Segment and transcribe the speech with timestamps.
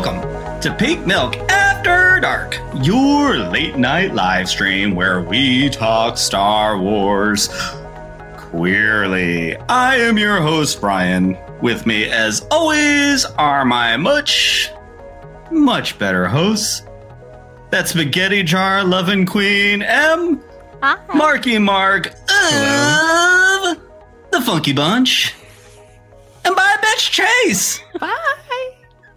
[0.00, 6.78] welcome to Pink Milk After Dark, your late night live stream where we talk Star
[6.78, 7.50] Wars
[8.38, 9.56] queerly.
[9.68, 11.36] I am your host, Brian.
[11.60, 14.70] With me, as always, are my much,
[15.50, 16.82] much better hosts.
[17.68, 20.42] That spaghetti jar loving queen, M.
[20.82, 20.96] Hi.
[21.14, 23.76] Marky Mark of
[24.30, 25.34] the Funky Bunch.
[26.46, 27.80] And bye, bitch Chase.
[27.98, 28.16] Bye.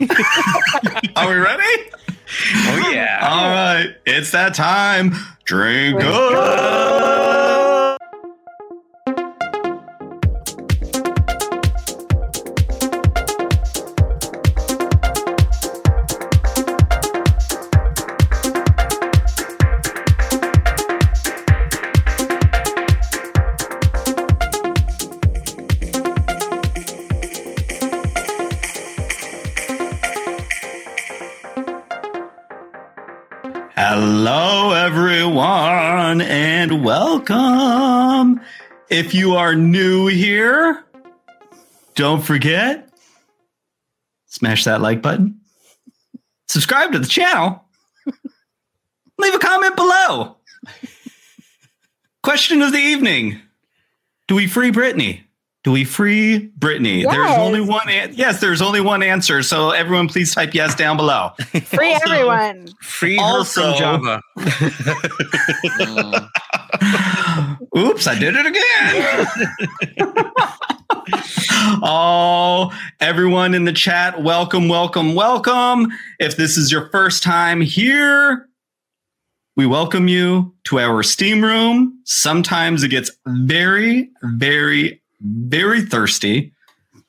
[1.16, 1.91] Are we ready?
[2.55, 3.20] Oh yeah.
[3.30, 5.13] All right, it's that time.
[5.45, 7.02] Drink up.
[38.94, 40.84] If you are new here,
[41.96, 42.90] don't forget
[44.27, 45.40] smash that like button,
[46.48, 47.63] subscribe to the channel,
[49.18, 50.38] leave a comment below.
[52.22, 53.41] Question of the evening
[54.27, 55.22] Do we free Britney?
[55.63, 57.10] Do we free Britney?
[57.10, 57.90] There's only one.
[57.90, 59.41] An- yes, there's only one answer.
[59.41, 61.32] So everyone, please type yes down below.
[61.40, 62.68] Free Also- everyone.
[62.82, 64.22] Free her Also- from Java.
[66.84, 67.12] Mm.
[67.78, 70.31] Oops, I did it again.
[71.84, 75.91] oh, everyone in the chat, welcome, welcome, welcome.
[76.19, 78.47] If this is your first time here,
[79.56, 82.00] we welcome you to our steam room.
[82.06, 86.53] Sometimes it gets very, very, very thirsty,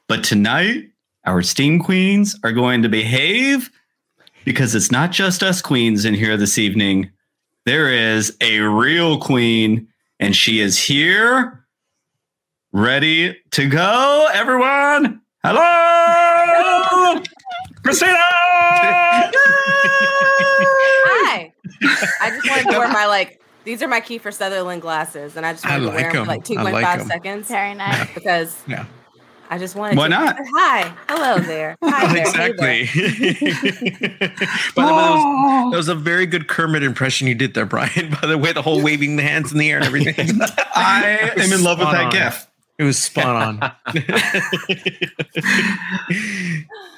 [0.08, 0.90] but tonight
[1.24, 3.70] our steam queens are going to behave
[4.44, 7.10] because it's not just us queens in here this evening.
[7.64, 9.88] There is a real queen,
[10.20, 11.64] and she is here,
[12.72, 14.28] ready to go.
[14.32, 17.20] Everyone, hello,
[17.82, 18.14] Krystina.
[21.06, 21.52] Hi.
[22.20, 25.52] I just wanted to wear my like these are my Kiefer Sutherland glasses, and I
[25.52, 27.06] just I wanted like to wear them for like two I point like five 'em.
[27.06, 28.12] seconds Very nice.
[28.14, 28.84] because Yeah.
[29.50, 29.96] I just wanted.
[29.98, 30.36] Why to, not?
[30.56, 31.76] Hi, hello there.
[31.82, 32.24] Hi there.
[32.32, 32.80] Hey there.
[32.82, 32.86] exactly.
[34.74, 37.66] by the way, that was, that was a very good Kermit impression you did there,
[37.66, 38.10] Brian.
[38.20, 40.40] By the way, the whole waving the hands in the air and everything.
[40.74, 42.10] I am in love with that on.
[42.12, 42.46] gif.
[42.78, 43.60] It was spot on.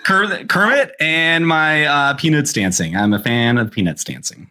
[0.04, 2.96] Ker- Kermit and my uh, Peanuts dancing.
[2.96, 4.48] I'm a fan of Peanuts dancing.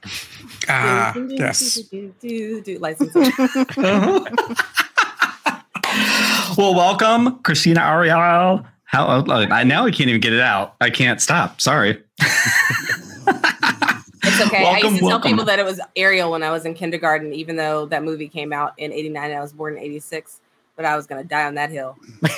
[0.70, 1.76] ah, Do, do, yes.
[1.76, 3.12] do, do, do, do, license.
[6.58, 8.66] Well, welcome, Krystina Arielle.
[8.86, 10.76] How uh, I now I can't even get it out.
[10.80, 11.60] I can't stop.
[11.60, 12.02] Sorry.
[14.28, 14.66] It's okay.
[14.66, 17.56] I used to tell people that it was Ariel when I was in kindergarten, even
[17.58, 20.42] though that movie came out in '89 and I was born in '86.
[20.76, 21.96] But I was going to die on that hill.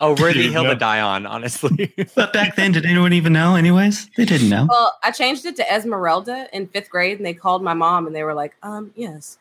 [0.00, 0.74] a worthy Dude, hill no.
[0.74, 1.92] to die on, honestly.
[2.14, 3.56] But back then, did anyone even know?
[3.56, 4.66] Anyways, they didn't know.
[4.70, 8.14] Well, I changed it to Esmeralda in fifth grade, and they called my mom, and
[8.14, 9.38] they were like, "Um, yes,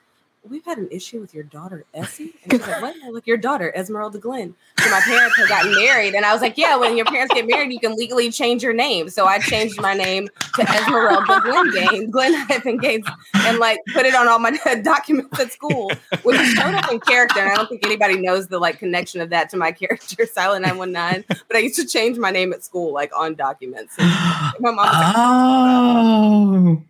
[0.50, 2.96] we've had an issue with your daughter Essie." And she's like, "What?
[3.04, 6.42] I'm like your daughter Esmeralda Glenn." So my parents had gotten married, and I was
[6.42, 9.40] like, "Yeah, when your parents get married, you can legally change your name." So I
[9.40, 14.28] changed my name to Esmeralda Glenn Gaines, Glenn hyphen Gaines, and like put it on
[14.28, 14.52] all my
[14.84, 15.92] documents at school,
[16.24, 17.40] which showed up in character.
[17.40, 20.66] And I don't think anybody knows the like connection of that to my character, Silent
[20.66, 21.24] Nine One Nine.
[21.28, 23.96] But I used to change my name at school, like on documents.
[23.98, 24.10] And
[24.60, 26.84] my mom was like, oh,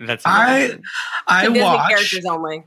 [0.00, 0.82] That's I amazing.
[1.26, 2.64] I to Disney watched characters only.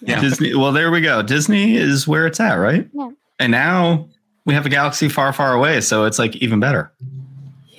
[0.00, 0.20] Yeah.
[0.20, 0.54] Disney.
[0.54, 1.22] Well, there we go.
[1.22, 2.88] Disney is where it's at, right?
[2.92, 3.10] Yeah.
[3.38, 4.08] And now
[4.44, 6.92] we have a galaxy far, far away, so it's like even better,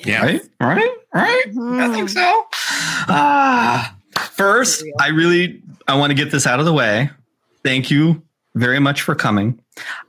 [0.06, 0.22] Yeah.
[0.24, 0.42] right?
[0.62, 0.90] Right?
[1.14, 1.44] Right?
[1.48, 1.94] I Mhm.
[1.94, 2.46] think so.
[3.10, 3.96] Ah,
[4.32, 7.10] first, I really I want to get this out of the way.
[7.64, 8.22] Thank you
[8.56, 9.60] very much for coming.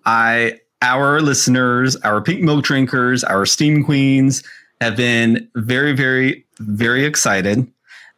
[0.04, 4.42] I our listeners, our pink milk drinkers, our steam queens
[4.80, 7.66] have been very, very, very excited.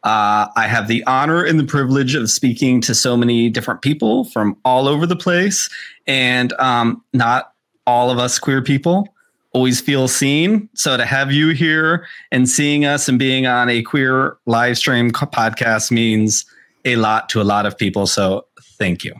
[0.03, 4.25] Uh, I have the honor and the privilege of speaking to so many different people
[4.25, 5.69] from all over the place,
[6.07, 7.53] and um, not
[7.85, 9.07] all of us queer people
[9.53, 10.69] always feel seen.
[10.73, 15.11] So to have you here and seeing us and being on a queer live stream
[15.11, 16.45] co- podcast means
[16.85, 18.07] a lot to a lot of people.
[18.07, 18.45] So
[18.77, 19.13] thank you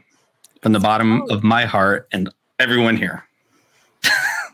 [0.61, 2.29] from the bottom of my heart and
[2.59, 3.25] everyone here.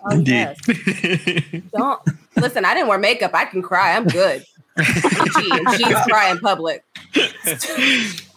[0.10, 0.58] Oh, yes.
[1.74, 2.00] Don't
[2.36, 2.66] listen.
[2.66, 3.32] I didn't wear makeup.
[3.34, 3.96] I can cry.
[3.96, 4.46] I'm good.
[4.78, 6.84] Gee, she's crying public.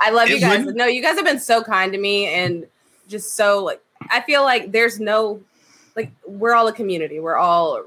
[0.00, 0.64] I love you guys.
[0.64, 2.66] would- No, you guys have been so kind to me and
[3.08, 5.42] just so like I feel like there's no
[5.96, 7.20] like we're all a community.
[7.20, 7.84] We're all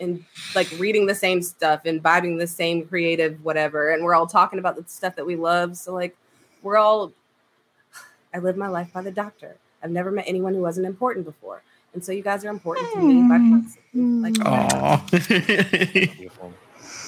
[0.00, 3.90] and like reading the same stuff and vibing the same creative whatever.
[3.90, 5.76] And we're all talking about the stuff that we love.
[5.76, 6.16] So like
[6.62, 7.12] we're all
[8.34, 9.56] I live my life by the doctor.
[9.82, 11.62] I've never met anyone who wasn't important before.
[11.94, 13.60] And so you guys are important to me by hmm.
[13.60, 13.80] proxy.
[13.94, 15.04] Like Aw.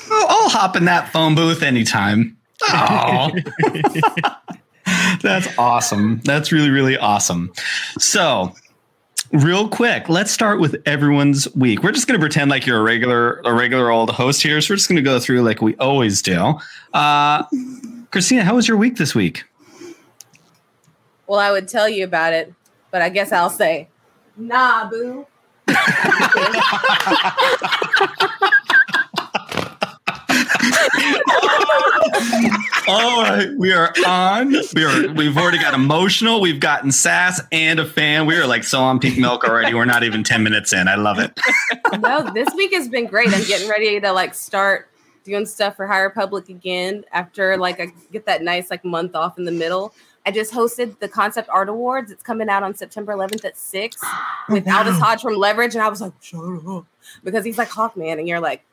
[0.04, 0.26] Beautiful.
[0.30, 2.36] Oh, I'll hop in that phone booth anytime.
[2.62, 3.30] Oh,
[5.22, 6.20] that's awesome.
[6.24, 7.52] That's really, really awesome.
[7.98, 8.54] So,
[9.32, 11.82] real quick, let's start with everyone's week.
[11.82, 14.60] We're just going to pretend like you're a regular, a regular old host here.
[14.60, 16.54] So we're just going to go through like we always do.
[16.92, 17.44] Uh,
[18.10, 19.44] Krystina, how was your week this week?
[21.26, 22.52] Well, I would tell you about it,
[22.90, 23.88] but I guess I'll say,
[24.36, 25.26] nah, boo.
[32.86, 34.54] All right, we are on.
[34.74, 35.12] We are.
[35.12, 36.40] We've already got emotional.
[36.40, 38.26] We've gotten sass and a fan.
[38.26, 39.74] We are like so on peak milk already.
[39.74, 40.86] We're not even ten minutes in.
[40.88, 41.38] I love it.
[42.00, 43.28] no, this week has been great.
[43.32, 44.90] I'm getting ready to like start
[45.24, 49.38] doing stuff for High Republic again after like I get that nice like month off
[49.38, 49.94] in the middle.
[50.26, 52.10] I just hosted the Concept Art Awards.
[52.10, 54.02] It's coming out on September 11th at six
[54.48, 56.86] with oh, Aldis Hodge from Leverage, and I was like, shut up,
[57.22, 58.64] because he's like Hawkman, and you're like,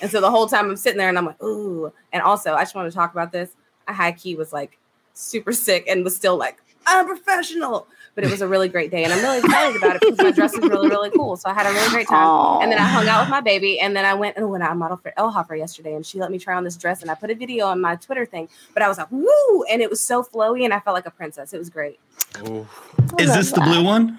[0.00, 1.92] and so the whole time I'm sitting there and I'm like, ooh.
[2.12, 3.50] And also, I just want to talk about this.
[3.86, 4.78] I high key was like
[5.14, 7.86] super sick and was still like, I'm a professional.
[8.14, 9.04] But it was a really great day.
[9.04, 11.36] And I'm really excited about it because my dress is really, really cool.
[11.36, 12.26] So I had a really great time.
[12.26, 12.60] Aw.
[12.60, 13.78] And then I hung out with my baby.
[13.78, 16.18] And then I went oh, and when I modeled for Elle Hopper yesterday and she
[16.18, 17.00] let me try on this dress.
[17.00, 18.48] And I put a video on my Twitter thing.
[18.74, 19.62] But I was like, woo.
[19.70, 21.52] And it was so flowy and I felt like a princess.
[21.52, 22.00] It was great.
[22.48, 22.66] Ooh.
[22.98, 24.18] I Is love this the blue one?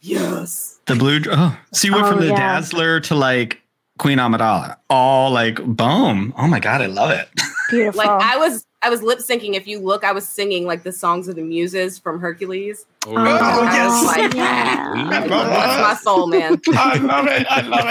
[0.00, 0.80] Yes.
[0.86, 1.20] The blue.
[1.30, 2.36] Oh, so you went Oh, from the yeah.
[2.36, 3.62] Dazzler to like
[3.98, 4.76] Queen Amidala.
[4.88, 6.32] All like boom.
[6.36, 7.28] Oh my god, I love it.
[7.70, 7.98] Beautiful.
[7.98, 9.54] Like I was I was lip syncing.
[9.54, 12.86] If you look, I was singing like the songs of the muses from Hercules.
[13.06, 13.14] Ooh.
[13.16, 14.02] Oh, yes.
[14.02, 15.26] Oh, like, yeah.
[15.26, 16.60] Bless my soul, man.
[16.68, 17.46] I love it.
[17.50, 17.86] I love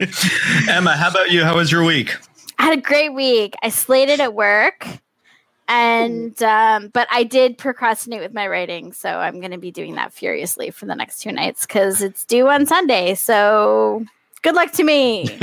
[0.00, 0.68] it.
[0.68, 1.44] Emma, how about you?
[1.44, 2.16] How was your week?
[2.58, 3.54] I had a great week.
[3.62, 4.86] I slated at work,
[5.68, 9.94] and um, but I did procrastinate with my writing, so I'm going to be doing
[9.94, 13.14] that furiously for the next two nights because it's due on Sunday.
[13.14, 14.04] So
[14.42, 15.24] good luck to me.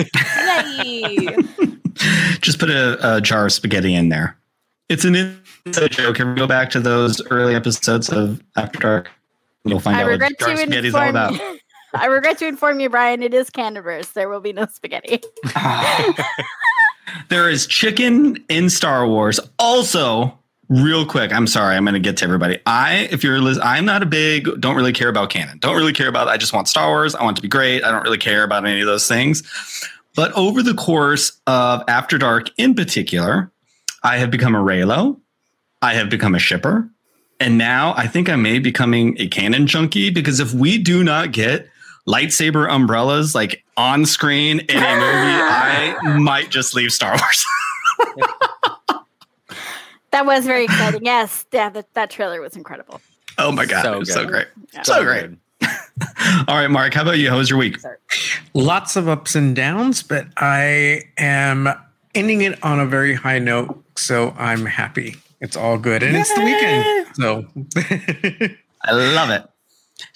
[2.41, 4.37] Just put a, a jar of spaghetti in there.
[4.89, 5.15] It's an
[5.65, 6.19] inside joke.
[6.19, 9.09] If you go back to those early episodes of After Dark,
[9.63, 11.39] you'll find I out what jar of spaghetti is all about.
[11.93, 13.21] I regret to inform you, Brian.
[13.21, 14.13] It is Candiverse.
[14.13, 15.21] There will be no spaghetti.
[17.29, 19.39] there is chicken in Star Wars.
[19.59, 20.37] Also,
[20.69, 22.59] real quick, I'm sorry, I'm going to get to everybody.
[22.65, 25.59] I, if you're, I'm not a big, don't really care about canon.
[25.59, 26.27] Don't really care about.
[26.27, 27.13] I just want Star Wars.
[27.13, 27.83] I want to be great.
[27.83, 29.43] I don't really care about any of those things.
[30.15, 33.51] But over the course of After Dark, in particular,
[34.03, 35.19] I have become a Reylo.
[35.81, 36.89] I have become a shipper.
[37.39, 41.03] And now I think I may be becoming a canon junkie because if we do
[41.03, 41.67] not get
[42.07, 45.05] lightsaber umbrellas like on screen in a movie,
[46.03, 47.45] I might just leave Star Wars.
[50.11, 51.05] That was very exciting.
[51.05, 52.99] Yes, yeah, that, that trailer was incredible.
[53.37, 54.47] oh my god, So it was so great.
[54.73, 54.81] Yeah.
[54.81, 55.29] So great.
[56.49, 57.29] All right, Mark, how about you?
[57.29, 57.77] How was your week?
[58.53, 61.69] Lots of ups and downs, but I am
[62.13, 63.81] ending it on a very high note.
[63.95, 65.15] So I'm happy.
[65.39, 66.03] It's all good.
[66.03, 67.07] And it's the weekend.
[67.15, 69.47] So I love it.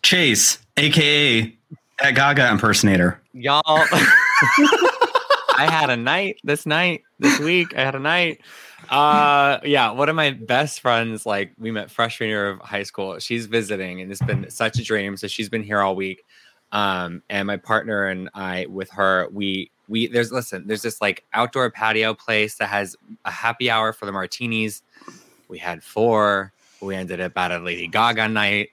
[0.02, 1.55] Chase, aka
[2.00, 3.22] that Gaga impersonator.
[3.34, 7.76] Y'all, I had a night this night, this week.
[7.76, 8.42] I had a night.
[8.90, 13.18] Uh, yeah, one of my best friends, like we met freshman year of high school.
[13.20, 15.18] She's visiting, and it's been such a dream.
[15.18, 16.24] So she's been here all week.
[16.72, 21.24] Um, and my partner and I, with her, we we there's listen, there's this like
[21.34, 24.84] outdoor patio place that has a happy hour for the martinis.
[25.48, 26.52] We had four.
[26.82, 28.70] We ended up at a Lady Gaga night.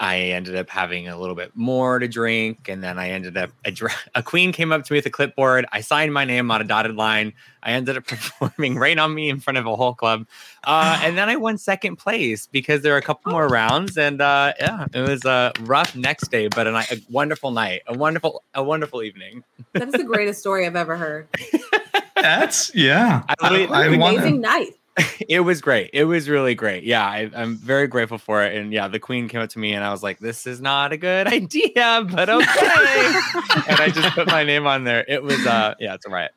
[0.00, 3.50] I ended up having a little bit more to drink, and then I ended up
[3.66, 5.66] a, dr- a queen came up to me with a clipboard.
[5.72, 7.34] I signed my name on a dotted line.
[7.62, 10.26] I ended up performing right on me in front of a whole club,
[10.64, 14.22] uh, and then I won second place because there were a couple more rounds, and
[14.22, 17.92] uh, yeah, it was a rough next day, but a, ni- a wonderful night, a
[17.96, 19.44] wonderful, a wonderful evening.
[19.74, 21.28] That is the greatest story I've ever heard.
[22.16, 23.22] That's yeah.
[23.28, 24.70] I I, literally- I What an want amazing night.
[25.28, 25.90] it was great.
[25.92, 26.84] It was really great.
[26.84, 28.56] Yeah, I, I'm very grateful for it.
[28.56, 30.92] And yeah, the queen came up to me and I was like, this is not
[30.92, 32.40] a good idea, but okay.
[33.68, 35.04] and I just put my name on there.
[35.06, 36.30] It was, uh, yeah, it's all right.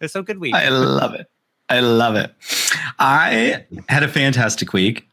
[0.00, 0.54] it's a good week.
[0.54, 1.26] I love it.
[1.68, 2.34] I love it.
[2.98, 5.06] I had a fantastic week.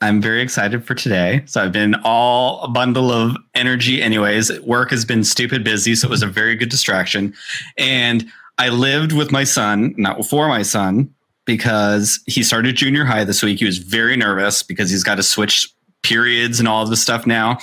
[0.00, 1.42] I'm very excited for today.
[1.46, 4.60] So I've been all a bundle of energy, anyways.
[4.60, 7.34] Work has been stupid busy, so it was a very good distraction.
[7.76, 11.12] And I lived with my son, not for my son,
[11.48, 13.58] because he started junior high this week.
[13.58, 17.26] He was very nervous because he's got to switch periods and all of this stuff
[17.26, 17.56] now.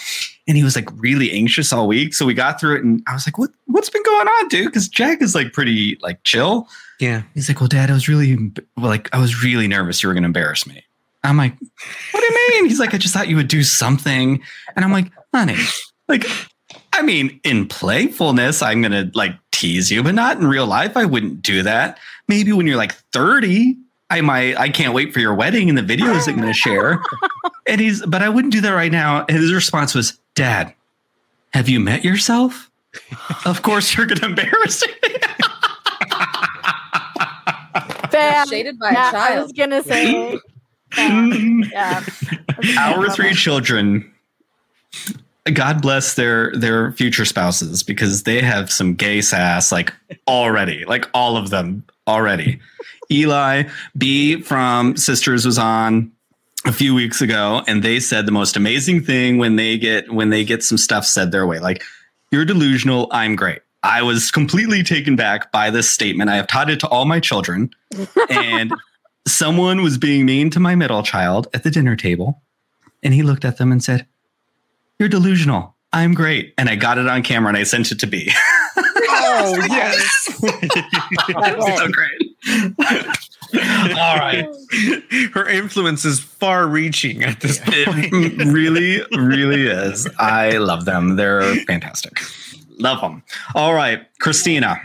[0.47, 2.15] And he was like really anxious all week.
[2.15, 4.65] So we got through it and I was like, what, what's been going on, dude?
[4.65, 6.67] Because Jack is like pretty like chill.
[6.99, 7.21] Yeah.
[7.35, 8.35] He's like, well, dad, I was really
[8.75, 10.83] well, like, I was really nervous you were going to embarrass me.
[11.23, 12.65] I'm like, what do you mean?
[12.69, 14.41] He's like, I just thought you would do something.
[14.75, 15.57] And I'm like, honey,
[16.07, 16.25] like,
[16.91, 20.95] I mean, in playfulness, I'm going to like tease you, but not in real life.
[20.97, 21.97] I wouldn't do that.
[22.27, 23.75] Maybe when you're like 30,
[24.09, 26.99] I might, I can't wait for your wedding and the video I'm going to share.
[27.67, 29.25] and he's, but I wouldn't do that right now.
[29.27, 30.73] And his response was, Dad,
[31.53, 32.69] have you met yourself?
[33.45, 34.93] of course, you're going to embarrass me.
[38.11, 38.47] Bam.
[38.47, 39.43] Shaded by Yeah, a I child.
[39.43, 40.39] was gonna say.
[40.95, 41.63] bam.
[41.71, 42.01] yeah.
[42.77, 44.09] Our three children.
[45.53, 49.93] God bless their their future spouses because they have some gay sass like
[50.27, 52.59] already, like all of them already.
[53.11, 53.63] Eli
[53.97, 56.11] B from Sisters was on
[56.65, 60.31] a few weeks ago and they said the most amazing thing when they get when
[60.31, 61.83] they get some stuff said their way like
[62.31, 63.61] you're delusional, I'm great.
[63.83, 66.31] I was completely taken back by this statement.
[66.31, 67.69] I have taught it to all my children
[68.29, 68.73] and
[69.27, 72.41] someone was being mean to my middle child at the dinner table
[73.03, 74.07] and he looked at them and said,
[74.99, 75.75] "You're delusional.
[75.93, 78.31] I'm great." And I got it on camera and I sent it to B.
[79.17, 80.25] Oh yes.
[81.77, 82.35] so great.
[83.97, 84.47] All right.
[85.33, 87.77] Her influence is far reaching at this point.
[88.13, 90.07] It really, really is.
[90.19, 91.15] I love them.
[91.15, 92.19] They're fantastic.
[92.79, 93.23] Love them.
[93.55, 94.79] All right, Krystina.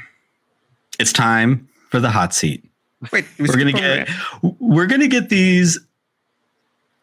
[0.98, 2.64] It's time for the hot seat.
[3.12, 4.54] Wait, we We're gonna get it.
[4.60, 5.78] we're gonna get these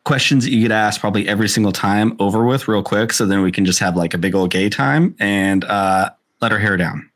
[0.07, 3.41] questions that you get asked probably every single time over with real quick, so then
[3.41, 6.09] we can just have like a big old gay time and uh,
[6.41, 7.09] let our hair down.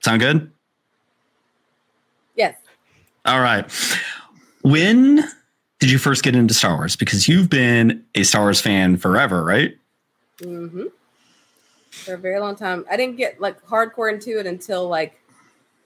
[0.00, 0.52] Sound good?
[2.36, 2.54] Yes.
[3.24, 3.64] All right.
[4.60, 5.24] When
[5.78, 6.94] did you first get into Star Wars?
[6.94, 9.74] Because you've been a Star Wars fan forever, right?
[10.42, 10.82] hmm
[11.90, 12.84] For a very long time.
[12.90, 15.18] I didn't get like hardcore into it until like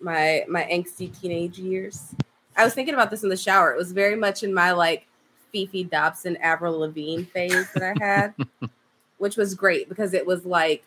[0.00, 2.12] my my angsty teenage years.
[2.56, 3.72] I was thinking about this in the shower.
[3.72, 5.06] It was very much in my like
[5.52, 8.34] Fefe Dobson, Avril Lavigne phase that I had,
[9.18, 10.84] which was great because it was like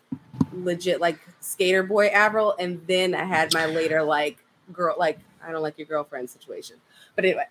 [0.52, 4.38] legit like skater boy Avril, and then I had my later like
[4.72, 6.76] girl like I don't like your girlfriend situation.
[7.14, 7.46] But anyway,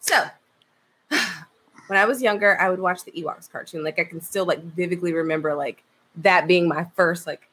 [0.00, 0.24] so
[1.08, 3.82] when I was younger, I would watch the Ewoks cartoon.
[3.82, 5.82] Like I can still like vividly remember like
[6.16, 7.48] that being my first like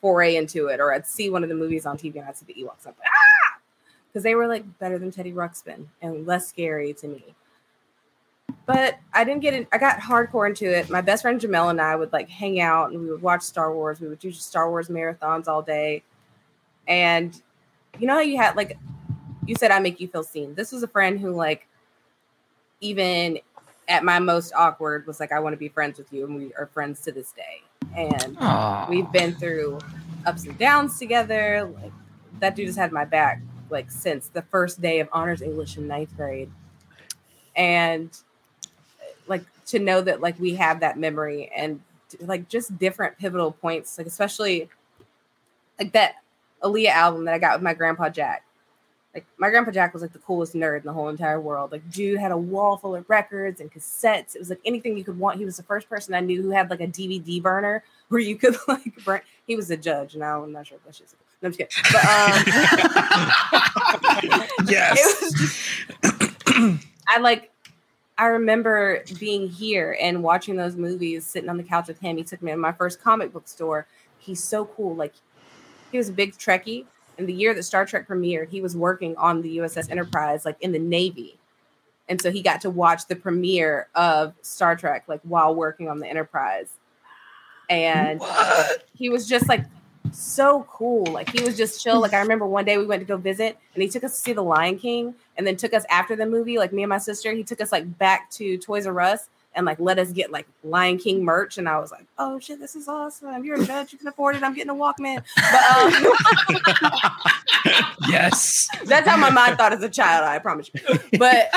[0.00, 0.80] foray into it.
[0.80, 2.86] Or I'd see one of the movies on TV and I'd see the Ewoks.
[2.86, 3.58] I'm like, ah,
[4.08, 7.34] because they were like better than Teddy Ruxpin and less scary to me.
[8.66, 9.66] But I didn't get in.
[9.72, 10.88] I got hardcore into it.
[10.88, 13.74] My best friend Jamel and I would like hang out and we would watch Star
[13.74, 14.00] Wars.
[14.00, 16.02] We would do Star Wars marathons all day.
[16.88, 17.40] And
[17.98, 18.78] you know how you had like
[19.46, 20.54] you said I make you feel seen.
[20.54, 21.68] This was a friend who like
[22.80, 23.38] even
[23.86, 26.54] at my most awkward was like I want to be friends with you and we
[26.54, 27.62] are friends to this day.
[27.94, 28.38] And
[28.88, 29.78] we've been through
[30.24, 31.70] ups and downs together.
[31.82, 31.92] Like
[32.40, 35.86] that dude has had my back like since the first day of honors English in
[35.86, 36.50] ninth grade.
[37.56, 38.16] And
[39.66, 41.80] to know that like we have that memory and
[42.20, 44.68] like just different pivotal points, like especially
[45.78, 46.16] like that
[46.62, 48.44] Aaliyah album that I got with my grandpa Jack.
[49.14, 51.70] Like my grandpa Jack was like the coolest nerd in the whole entire world.
[51.72, 54.34] Like dude had a wall full of records and cassettes.
[54.34, 55.38] It was like anything you could want.
[55.38, 58.34] He was the first person I knew who had like a DVD burner where you
[58.36, 59.20] could like burn.
[59.46, 60.16] He was a judge.
[60.16, 61.14] Now I'm not sure if that's just.
[61.42, 61.84] No, I'm just kidding.
[61.92, 62.44] But um,
[64.68, 65.30] Yes.
[65.32, 65.56] just
[67.08, 67.50] I like
[68.16, 72.16] I remember being here and watching those movies, sitting on the couch with him.
[72.16, 73.86] He took me to my first comic book store.
[74.18, 74.94] He's so cool.
[74.94, 75.14] Like
[75.90, 76.86] he was a big Trekkie.
[77.18, 80.56] And the year that Star Trek premiered, he was working on the USS Enterprise, like
[80.60, 81.38] in the Navy.
[82.08, 85.98] And so he got to watch the premiere of Star Trek, like while working on
[86.00, 86.70] the Enterprise.
[87.70, 88.20] And
[88.94, 89.64] he was just like
[90.14, 91.04] so cool.
[91.06, 92.00] Like he was just chill.
[92.00, 94.18] Like I remember one day we went to go visit and he took us to
[94.18, 96.98] see The Lion King and then took us after the movie, like me and my
[96.98, 100.30] sister, he took us like back to Toys R Us and like let us get
[100.30, 101.58] like Lion King merch.
[101.58, 103.44] And I was like, oh shit, this is awesome.
[103.44, 104.42] You're a judge, you can afford it.
[104.42, 105.22] I'm getting a Walkman.
[105.36, 105.64] But
[107.74, 108.68] um, yes.
[108.84, 110.80] that's how my mind thought as a child, I promise you.
[111.18, 111.50] But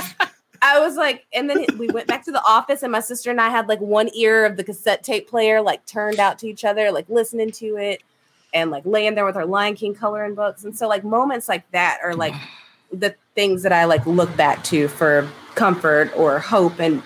[0.61, 3.39] I was like, and then we went back to the office, and my sister and
[3.39, 6.65] I had like one ear of the cassette tape player like turned out to each
[6.65, 8.01] other, like listening to it
[8.53, 10.63] and like laying there with our Lion King coloring books.
[10.63, 12.33] And so, like, moments like that are like
[12.91, 16.79] the things that I like look back to for comfort or hope.
[16.79, 17.03] And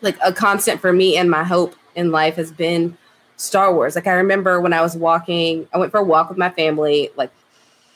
[0.00, 2.96] like a constant for me and my hope in life has been
[3.36, 3.94] Star Wars.
[3.94, 7.10] Like, I remember when I was walking, I went for a walk with my family,
[7.16, 7.30] like,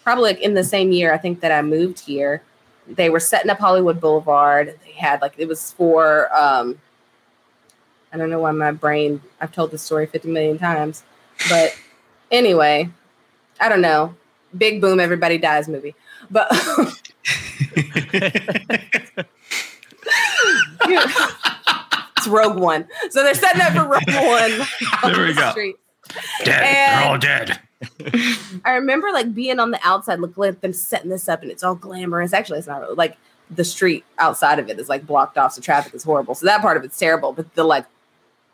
[0.08, 2.42] probably like in the same year I think that I moved here.
[2.87, 4.78] They were setting up Hollywood Boulevard.
[4.87, 6.80] They had like it was for um
[8.10, 9.20] I don't know why my brain.
[9.38, 11.02] I've told this story fifty million times,
[11.50, 11.76] but
[12.30, 12.88] anyway,
[13.61, 14.14] I don't know.
[14.56, 15.94] Big boom, everybody dies movie,
[16.30, 16.49] but.
[22.16, 22.87] it's Rogue One.
[23.11, 25.12] So they're setting up for Rogue One.
[25.14, 25.50] There we the go.
[25.50, 25.76] street.
[26.44, 26.62] Dead.
[26.64, 27.61] And- They're all dead.
[28.64, 31.62] I remember like being on the outside, looking at them setting this up, and it's
[31.62, 32.32] all glamorous.
[32.32, 33.16] Actually, it's not really like
[33.50, 36.35] the street outside of it is like blocked off, so traffic is horrible.
[36.35, 37.87] So that part of it's terrible, but the like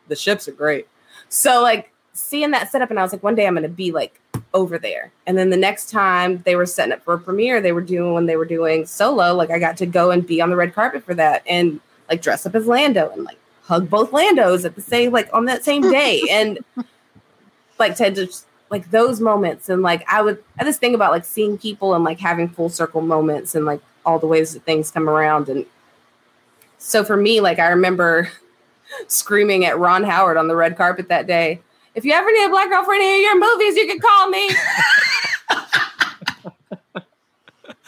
[0.09, 0.87] the ships are great.
[1.27, 4.19] So like seeing that setup, and I was like, one day I'm gonna be like
[4.53, 5.11] over there.
[5.27, 8.13] And then the next time they were setting up for a premiere, they were doing
[8.13, 10.73] when they were doing solo, like I got to go and be on the red
[10.73, 11.79] carpet for that and
[12.09, 15.45] like dress up as Lando and like hug both Landos at the same like on
[15.45, 16.21] that same day.
[16.31, 16.59] And
[17.77, 21.25] like to just like those moments and like I would I just think about like
[21.25, 24.91] seeing people and like having full circle moments and like all the ways that things
[24.91, 25.65] come around and
[26.77, 28.31] so for me like I remember
[29.07, 31.59] screaming at Ron Howard on the red carpet that day
[31.95, 34.29] if you ever need a black girl for any of your movies you can call
[34.29, 34.49] me.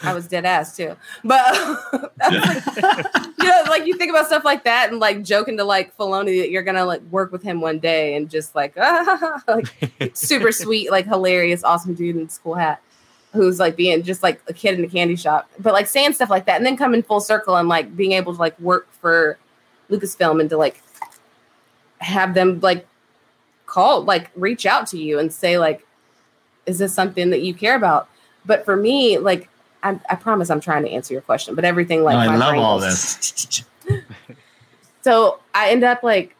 [0.02, 0.96] I was dead ass too.
[1.24, 1.52] But
[2.18, 2.64] like,
[3.38, 6.40] you know like you think about stuff like that and like joking to like Filoni
[6.40, 8.76] that you're gonna like work with him one day and just like
[9.48, 9.74] like
[10.14, 12.80] super sweet, like hilarious, awesome dude in school hat
[13.32, 16.30] who's like being just like a kid in a candy shop, but like saying stuff
[16.30, 19.36] like that and then coming full circle and like being able to like work for
[19.90, 20.82] Lucasfilm and to like
[21.98, 22.87] have them like
[23.68, 25.86] call, like reach out to you and say, like,
[26.66, 28.08] is this something that you care about?
[28.44, 29.48] But for me, like,
[29.82, 32.56] I, I promise I'm trying to answer your question, but everything like No, I love
[32.56, 33.62] all this.
[35.02, 36.34] so I end up like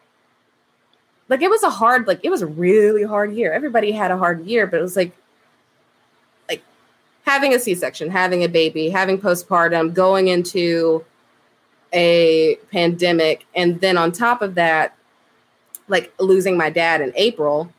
[1.29, 3.53] like it was a hard like it was a really hard year.
[3.53, 5.15] Everybody had a hard year, but it was like
[6.49, 6.63] like
[7.25, 11.05] having a C-section, having a baby, having postpartum, going into
[11.93, 14.95] a pandemic and then on top of that
[15.89, 17.71] like losing my dad in April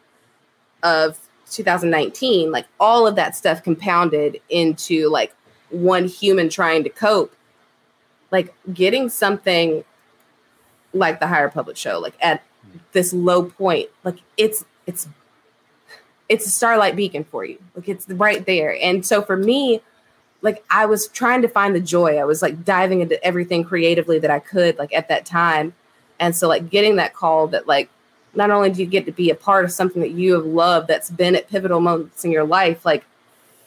[0.82, 1.18] of
[1.50, 5.34] 2019, like all of that stuff compounded into like
[5.70, 7.34] one human trying to cope
[8.30, 9.84] like getting something
[10.92, 12.42] like the High Republic show like at
[12.92, 15.08] this low point like it's it's
[16.28, 17.58] it's a starlight beacon for you.
[17.74, 18.76] Like it's right there.
[18.80, 19.80] And so for me
[20.42, 22.16] like i was trying to find the joy.
[22.16, 25.74] I was like diving into everything creatively that i could like at that time.
[26.18, 27.90] And so like getting that call that like
[28.34, 30.88] not only do you get to be a part of something that you have loved
[30.88, 33.04] that's been at pivotal moments in your life like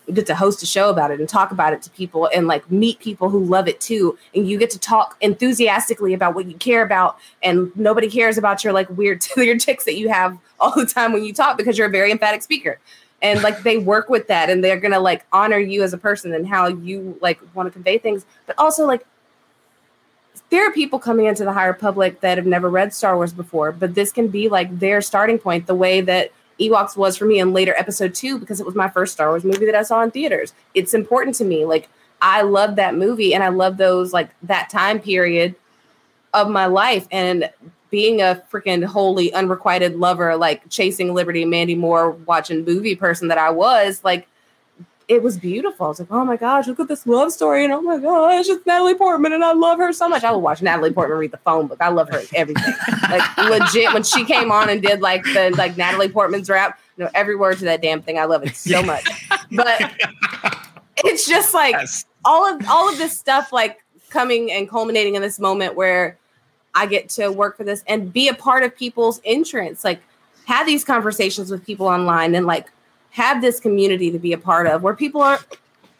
[0.07, 2.47] you get to host a show about it and talk about it to people and
[2.47, 4.17] like meet people who love it too.
[4.35, 8.63] And you get to talk enthusiastically about what you care about and nobody cares about
[8.63, 11.77] your like weird your ticks that you have all the time when you talk because
[11.77, 12.79] you're a very emphatic speaker.
[13.21, 16.33] And like they work with that and they're gonna like honor you as a person
[16.33, 18.25] and how you like want to convey things.
[18.45, 19.05] But also like
[20.53, 23.71] there are people coming into the High Republic that have never read Star Wars before,
[23.71, 27.39] but this can be like their starting point, the way that Ewoks was for me
[27.39, 30.03] in later episode two, because it was my first Star Wars movie that I saw
[30.03, 30.53] in theaters.
[30.75, 31.65] It's important to me.
[31.65, 31.89] Like
[32.21, 35.55] I love that movie and I love those like that time period
[36.35, 37.07] of my life.
[37.09, 37.49] And
[37.89, 43.39] being a freaking holy unrequited lover, like chasing Liberty, Mandy Moore, watching movie person that
[43.39, 44.27] I was, like
[45.07, 45.85] it was beautiful.
[45.85, 47.63] I was like, oh my gosh, look at this love story.
[47.63, 49.33] And oh my gosh, it's Natalie Portman.
[49.33, 50.23] And I love her so much.
[50.23, 51.79] I would watch Natalie Portman read the phone book.
[51.81, 52.73] I love her in everything.
[53.09, 57.03] like legit, when she came on and did like the like Natalie Portman's rap, you
[57.03, 58.17] know, every word to that damn thing.
[58.17, 59.05] I love it so much.
[59.51, 59.79] But
[60.97, 62.05] it's just like Yes.
[62.25, 66.17] all of all of this stuff like coming and culminating in this moment where
[66.75, 70.01] I get to work for this and be a part of people's entrance, like
[70.45, 72.67] have these conversations with people online and like
[73.13, 75.39] have this community to be a part of where people are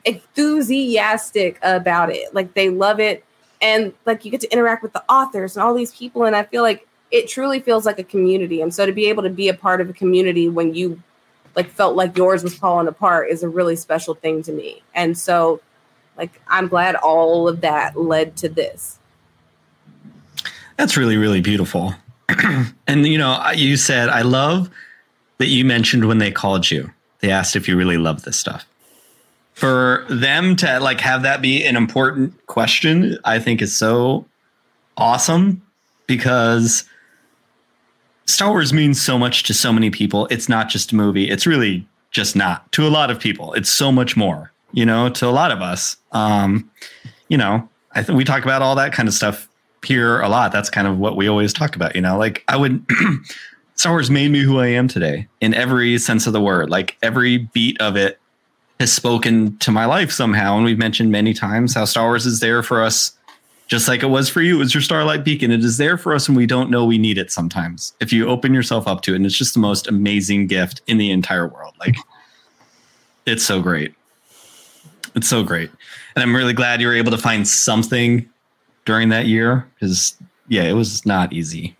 [0.04, 2.34] enthusiastic about it.
[2.34, 3.24] Like they love it.
[3.62, 6.26] And like you get to interact with the authors and all these people.
[6.26, 8.62] And I feel like it truly feels like a community.
[8.62, 11.02] And so to be able to be a part of a community when you
[11.56, 14.82] like felt like yours was falling apart is a really special thing to me.
[14.96, 15.62] And so
[16.18, 18.98] like I'm glad all of that led to this.
[20.78, 21.94] That's really, really beautiful.
[22.88, 24.72] and you know, you said I love
[25.38, 26.92] that you mentioned when they called you.
[27.24, 28.66] They asked if you really love this stuff.
[29.54, 34.26] For them to like have that be an important question, I think is so
[34.98, 35.62] awesome
[36.06, 36.84] because
[38.26, 40.28] Star Wars means so much to so many people.
[40.32, 41.30] It's not just a movie.
[41.30, 43.54] It's really just not to a lot of people.
[43.54, 45.96] It's so much more, you know, to a lot of us.
[46.12, 46.70] Um,
[47.30, 49.48] you know, I think we talk about all that kind of stuff
[49.86, 50.52] here a lot.
[50.52, 52.86] That's kind of what we always talk about, you know, like I would
[53.76, 56.70] Star Wars made me who I am today in every sense of the word.
[56.70, 58.20] Like every beat of it
[58.80, 60.56] has spoken to my life somehow.
[60.56, 63.18] And we've mentioned many times how Star Wars is there for us
[63.68, 64.58] just like it was for you.
[64.58, 65.50] It was your starlight beacon.
[65.50, 67.94] It is there for us and we don't know we need it sometimes.
[68.00, 70.98] If you open yourself up to it, and it's just the most amazing gift in
[70.98, 71.74] the entire world.
[71.80, 71.96] Like,
[73.26, 73.96] it's so great.
[75.16, 75.72] It's so great.
[76.16, 78.30] And I'm really glad you were able to find something
[78.86, 80.16] during that year because,
[80.50, 81.76] yeah, it was not easy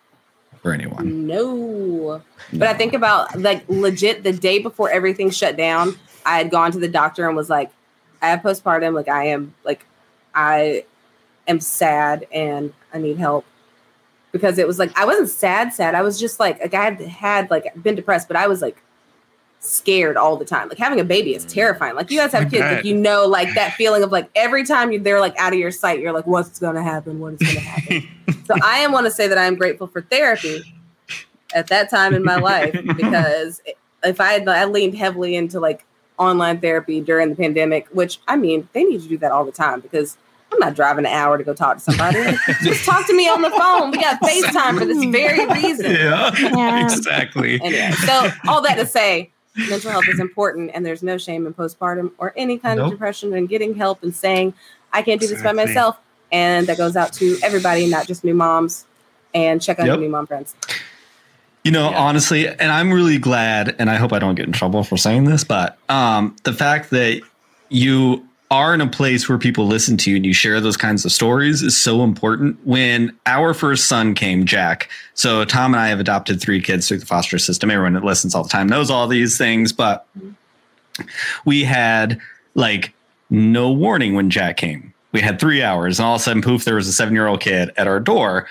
[0.64, 1.28] for anyone.
[1.28, 2.24] No.
[2.52, 6.72] But I think about like legit the day before everything shut down, I had gone
[6.72, 7.70] to the doctor and was like,
[8.22, 8.96] I have postpartum.
[8.96, 9.86] Like, I am like,
[10.34, 10.86] I
[11.48, 13.46] am sad and I need help
[14.32, 15.94] because it was like I wasn't sad, sad.
[15.94, 18.82] I was just like like I had had like been depressed, but I was like
[19.64, 20.70] scared all the time.
[20.70, 21.96] Like having a baby is terrifying.
[21.96, 24.92] Like you guys have kids, like you know, like that feeling of like every time
[24.92, 27.20] you they're like out of your sight, you're like, what's gonna happen?
[27.20, 28.08] What is gonna happen?
[28.46, 30.62] so I am want to say that I am grateful for therapy
[31.56, 33.62] at that time in my life because
[34.04, 35.86] if I had I leaned heavily into like
[36.18, 39.52] online therapy during the pandemic, which I mean they need to do that all the
[39.52, 40.18] time because
[40.52, 42.38] I'm not driving an hour to go talk to somebody.
[42.62, 43.90] Just talk to me on the phone.
[43.90, 45.90] We got FaceTime for this very reason.
[45.92, 46.84] Yeah, Yeah.
[46.84, 47.60] exactly.
[47.60, 51.54] Anyway, so all that to say, mental health is important, and there's no shame in
[51.54, 52.88] postpartum or any kind Nope.
[52.88, 54.54] of depression and getting help and saying,
[54.92, 55.98] I can't do this by myself.
[56.32, 58.86] And that goes out to everybody, not just new moms.
[59.36, 59.96] And check on Yep.
[59.96, 60.56] your new mom friends.
[61.64, 61.98] You know, Yeah.
[61.98, 65.24] honestly, and I'm really glad, and I hope I don't get in trouble for saying
[65.26, 67.22] this, but um, the fact that
[67.70, 71.04] you are in a place where people listen to you and you share those kinds
[71.06, 72.56] of stories is so important.
[72.68, 77.00] When our first son came, Jack, so Tom and I have adopted three kids through
[77.00, 77.72] the foster system.
[77.72, 80.06] Everyone that listens all the time knows all these things, but
[81.46, 82.22] we had
[82.54, 82.94] like
[83.32, 84.94] no warning when Jack came.
[85.14, 87.26] We had three hours, and all of a sudden, poof, there was a seven year
[87.26, 88.48] old kid at our door.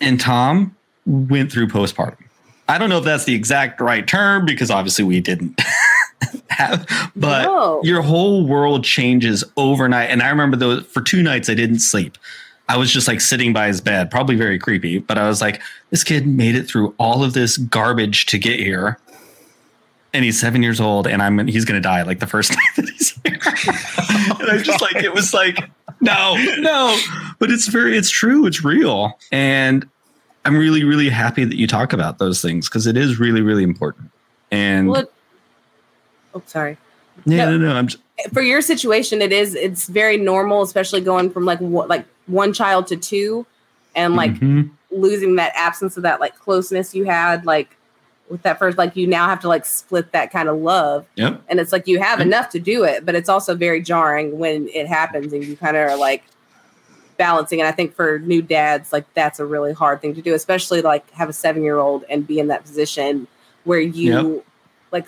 [0.00, 2.24] And Tom went through postpartum.
[2.66, 5.60] I don't know if that's the exact right term because obviously we didn't
[7.16, 10.10] but your whole world changes overnight.
[10.10, 12.18] And I remember those for two nights I didn't sleep.
[12.68, 15.62] I was just like sitting by his bed, probably very creepy, but I was like,
[15.90, 18.98] this kid made it through all of this garbage to get here.
[20.12, 22.88] And he's seven years old, and I'm he's gonna die like the first night that
[22.88, 23.38] he's here.
[24.40, 26.98] and I just like it was like, no, no.
[27.38, 29.18] But it's very it's true, it's real.
[29.32, 29.88] And
[30.44, 33.62] I'm really, really happy that you talk about those things because it is really, really
[33.62, 34.10] important.
[34.50, 35.06] And Well,
[36.34, 36.76] oh, sorry.
[37.24, 37.68] yeah, no, no.
[37.72, 37.88] no, I'm
[38.32, 42.52] For your situation, it is, it's very normal, especially going from like, what, like one
[42.52, 43.46] child to two
[43.94, 44.70] and like Mhm.
[44.90, 47.76] losing that absence of that like closeness you had, like
[48.28, 51.06] with that first, like you now have to like split that kind of love.
[51.16, 51.40] yep.
[51.48, 52.26] and it's like you have Yep.
[52.26, 55.76] enough to do it but it's also very jarring when it happens and you kind
[55.76, 56.22] of are like
[57.16, 60.34] balancing and i think for new dads like that's a really hard thing to do
[60.34, 63.26] especially like have a seven year old and be in that position
[63.64, 64.44] where you
[64.92, 65.06] like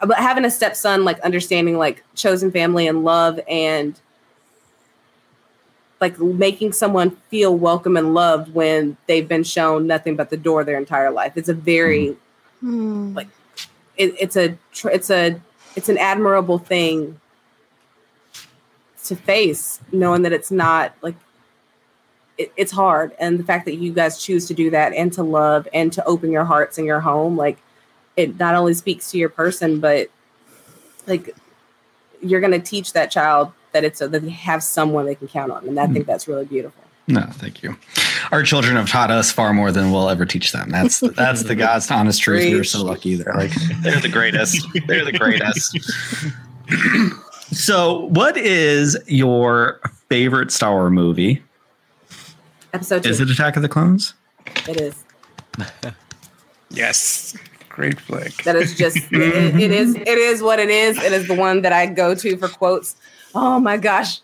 [0.00, 3.98] but having a stepson like understanding like chosen family and love and
[6.00, 10.62] like making someone feel welcome and loved when they've been shown nothing but the door
[10.62, 11.32] their entire life.
[11.36, 12.16] It's a very
[12.60, 13.14] Hmm.
[13.14, 13.28] Like,
[13.96, 15.40] it, it's a it's a
[15.74, 17.20] it's an admirable thing
[19.04, 21.14] to face knowing that it's not like
[22.38, 23.14] it, it's hard.
[23.18, 26.04] And the fact that you guys choose to do that and to love and to
[26.04, 27.58] open your hearts and your home like
[28.16, 30.08] it not only speaks to your person but
[31.06, 31.34] like
[32.22, 35.28] you're going to teach that child that it's a, that they have someone they can
[35.28, 35.92] count on and i hmm.
[35.92, 37.76] think that's really beautiful No, thank you.
[38.32, 40.70] Our children have taught us far more than we'll ever teach them.
[40.70, 42.52] That's that's the God's honest truth.
[42.52, 43.14] We're so lucky.
[43.14, 43.52] They're like
[43.82, 44.66] they're the greatest.
[44.88, 45.78] They're the greatest.
[47.54, 51.44] so, what is your favorite Star Wars movie?
[52.76, 54.14] episode two Is it Attack of the Clones?
[54.68, 55.04] it is
[56.70, 57.36] Yes.
[57.76, 58.32] Great flick.
[58.44, 60.96] that is just it, it is it is what it is.
[60.96, 62.96] It is the one that i go to for quotes.
[63.34, 64.20] Oh my gosh.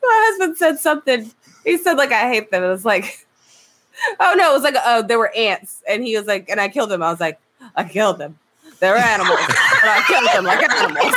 [0.00, 1.28] My husband said something.
[1.64, 2.62] He said like i hate them.
[2.62, 3.26] It was like
[4.20, 5.82] oh no it was like oh there were ants.
[5.88, 7.02] And he was like and i killed them.
[7.02, 7.40] I was like
[7.74, 8.38] i killed them.
[8.78, 9.40] They're animals.
[9.48, 11.16] But i killed them like animals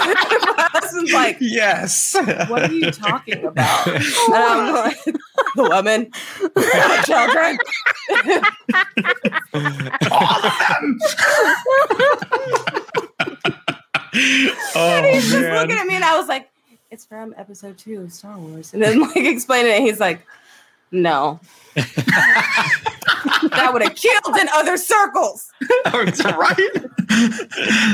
[0.00, 2.14] my husband's like Yes.
[2.48, 6.10] what are you talking about and i'm like the woman
[6.54, 7.58] the children
[14.74, 15.60] oh he's just man.
[15.60, 16.50] looking at me and I was like,
[16.90, 18.72] it's from episode two of Star Wars.
[18.74, 20.26] And then like explaining it, he's like,
[20.90, 21.38] no.
[21.74, 25.50] that would have killed in other circles.
[25.92, 26.70] right.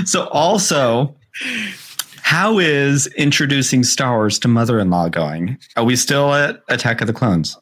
[0.07, 1.15] so, also,
[2.27, 5.57] how is introducing Star Wars to mother-in-law going?
[5.77, 7.57] Are we still at Attack of the Clones?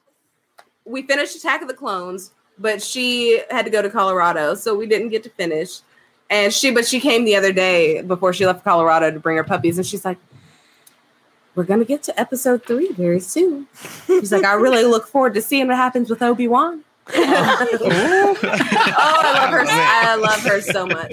[0.87, 4.87] We finished Attack of the Clones, but she had to go to Colorado, so we
[4.87, 5.81] didn't get to finish.
[6.31, 9.45] And she, but she came the other day before she left Colorado to bring her
[9.45, 10.17] puppies, and she's like,
[11.55, 13.67] we're gonna get to episode three very soon.
[14.07, 16.85] She's like, I really look forward to seeing what happens with Obi Wan.
[17.09, 18.35] Oh,
[18.97, 19.65] I love her.
[19.69, 21.13] I love her so much.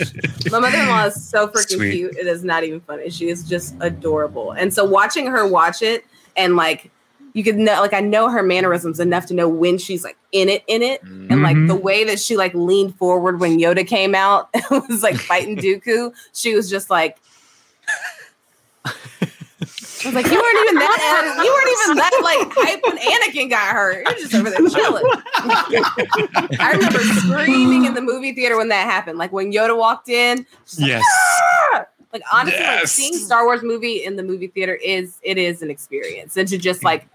[0.52, 1.92] My mother-in-law is so freaking Sweet.
[1.92, 2.18] cute.
[2.18, 3.10] It is not even funny.
[3.10, 4.52] She is just adorable.
[4.52, 6.06] And so watching her watch it
[6.38, 6.92] and like
[7.34, 10.50] you could know like I know her mannerisms enough to know when she's like in
[10.50, 11.02] it in it.
[11.04, 11.68] And like Mhm.
[11.68, 15.56] the way that she like leaned forward when Yoda came out and was like fighting
[15.58, 17.18] Dooku, she was just like
[20.04, 23.50] I was like, you weren't even that you weren't even that like hype when Anakin
[23.50, 24.04] got hurt.
[24.06, 25.04] You're just over there chilling.
[26.60, 29.18] I remember screaming in the movie theater when that happened.
[29.18, 31.04] Like when Yoda walked in, just like, Yes.
[31.74, 35.62] "Ah!" like honestly, like seeing Star Wars movie in the movie theater is it is
[35.62, 36.36] an experience.
[36.38, 37.08] And to just like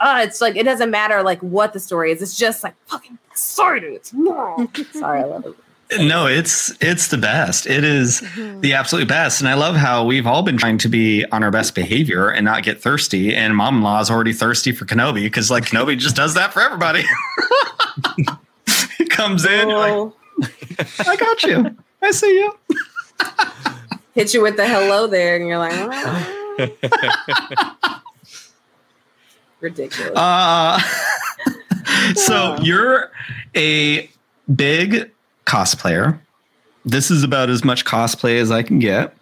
[0.00, 3.18] uh it's like it doesn't matter like what the story is, it's just like fucking
[3.30, 3.94] exciting.
[3.94, 4.10] It's
[4.98, 5.54] sorry, I love it.
[5.98, 7.66] No, it's it's the best.
[7.66, 8.60] It is Mhm.
[8.60, 9.40] the absolute best.
[9.40, 12.44] And I love how we've all been trying to be on our best behavior and
[12.44, 13.34] not get thirsty.
[13.34, 16.52] And mom in law is already thirsty for Kenobi because like Kenobi just does that
[16.52, 17.04] for everybody.
[18.98, 20.12] he comes in, like,
[21.06, 21.74] I got you.
[22.02, 22.54] I see you.
[24.14, 26.34] hit you with the hello there, and you're like, "Ah."
[29.60, 30.12] ridiculous.
[30.14, 30.78] Uh,
[32.14, 33.10] so you're
[33.56, 34.08] a
[34.54, 35.10] big
[35.48, 36.18] cosplayer.
[36.84, 39.14] This is about as much cosplay as I can get.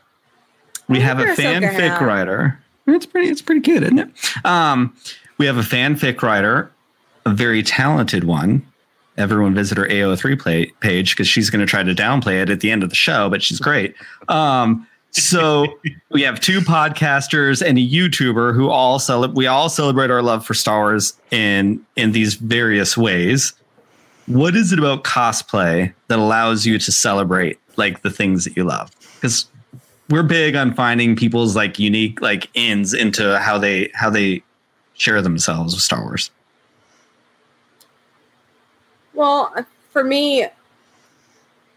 [0.88, 2.58] We have a wonder if Ahsoka fanfic writer.
[2.86, 3.28] It's pretty.
[3.28, 4.10] It's pretty good, isn't it?
[4.44, 4.94] Um,
[5.38, 6.70] we have a fanfic writer,
[7.24, 8.64] a very talented one.
[9.16, 12.60] Everyone visit her AO3 play, page because she's going to try to downplay it at
[12.60, 13.94] the end of the show, but she's great.
[14.28, 15.66] Um, so
[16.10, 20.44] we have two podcasters and a YouTuber who all cele- we all celebrate our love
[20.44, 23.54] for Star Wars in in these various ways.
[24.26, 28.64] What is it about cosplay that allows you to celebrate like the things that you
[28.64, 28.90] love?
[29.14, 29.48] Because
[30.10, 34.42] we're big on finding people's like unique like ins into how they how they
[34.94, 36.30] share themselves with Star Wars.
[39.14, 40.46] Well, uh, for me,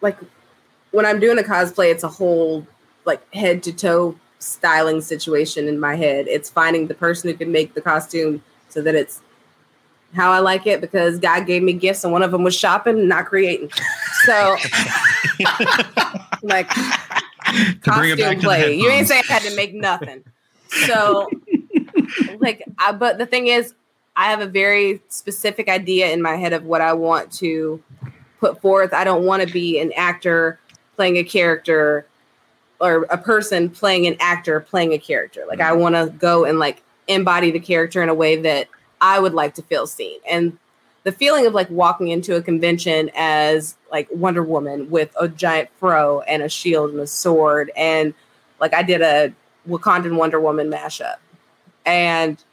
[0.02, 0.18] like
[0.92, 2.66] when I'm doing a cosplay, it's a whole
[3.06, 6.28] like head to toe styling situation in my head.
[6.28, 9.22] It's finding the person who can make the costume so that it's
[10.14, 13.08] how I like it because God gave me gifts and one of them was shopping,
[13.08, 13.72] not creating.
[14.26, 14.58] So,
[16.42, 18.76] like, To bring it back costume to play.
[18.76, 20.24] You ain't saying I had to make nothing.
[20.88, 21.30] So,
[22.40, 23.74] like, I, but the thing is,
[24.16, 27.82] I have a very specific idea in my head of what I want to
[28.40, 28.94] put forth.
[28.94, 30.60] I don't want to be an actor
[30.96, 32.06] playing a character
[32.82, 35.46] or a person playing an actor playing a character.
[35.48, 35.80] Like, I mm.
[35.80, 38.68] want to go and like embody the character in a way that
[39.02, 40.20] I would like to feel seen.
[40.30, 40.58] And
[41.04, 45.70] the feeling of like walking into a convention as like Wonder Woman with a giant
[45.80, 48.14] fro and a shield and a sword and
[48.60, 49.34] like I did a
[49.68, 51.16] Wakandan Wonder Woman mashup.
[51.86, 52.44] And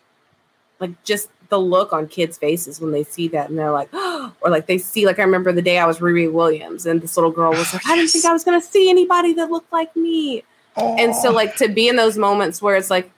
[0.78, 4.50] like just the look on kids' faces when they see that and they're like or
[4.50, 7.30] like they see like I remember the day I was Riri Williams and this little
[7.30, 9.94] girl was oh, like I didn't think I was gonna see anybody that looked like
[9.96, 10.44] me.
[10.76, 13.10] And so like to be in those moments where it's like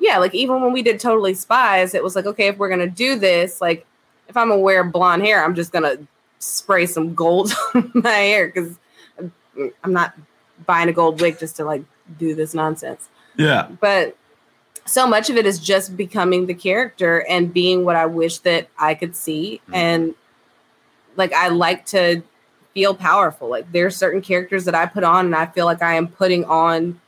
[0.00, 2.86] yeah like even when we did totally spies it was like okay if we're gonna
[2.86, 3.86] do this like
[4.28, 5.96] if i'm gonna wear blonde hair i'm just gonna
[6.38, 8.76] spray some gold on my hair because
[9.82, 10.14] I'm, not
[10.66, 11.82] buying a gold wig just to like
[12.18, 13.68] do this nonsense Yeah.
[13.80, 14.16] but
[14.86, 18.68] so much of it is just becoming the character and being what i wish that
[18.78, 19.74] i could see Mhm.
[19.74, 20.14] and
[21.16, 22.22] like i like to
[22.74, 25.94] feel powerful like there's certain characters that i put on and i feel like i
[25.94, 27.00] am putting on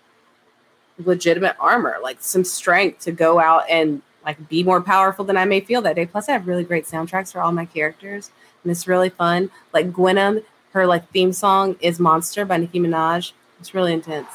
[1.06, 5.44] legitimate armor like some strength to go out and like be more powerful than i
[5.44, 6.06] may feel that day.
[6.06, 8.30] Plus i have really great soundtracks for all my characters
[8.62, 9.50] and it's really fun.
[9.72, 13.32] Like gwenna her like theme song is monster by nicki minaj.
[13.58, 14.28] It's really intense.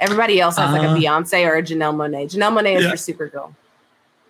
[0.00, 2.90] Everybody else has like Uh, a beyonce or a janelle monáe janelle monáe is Yeah.
[2.90, 3.54] for supergirl.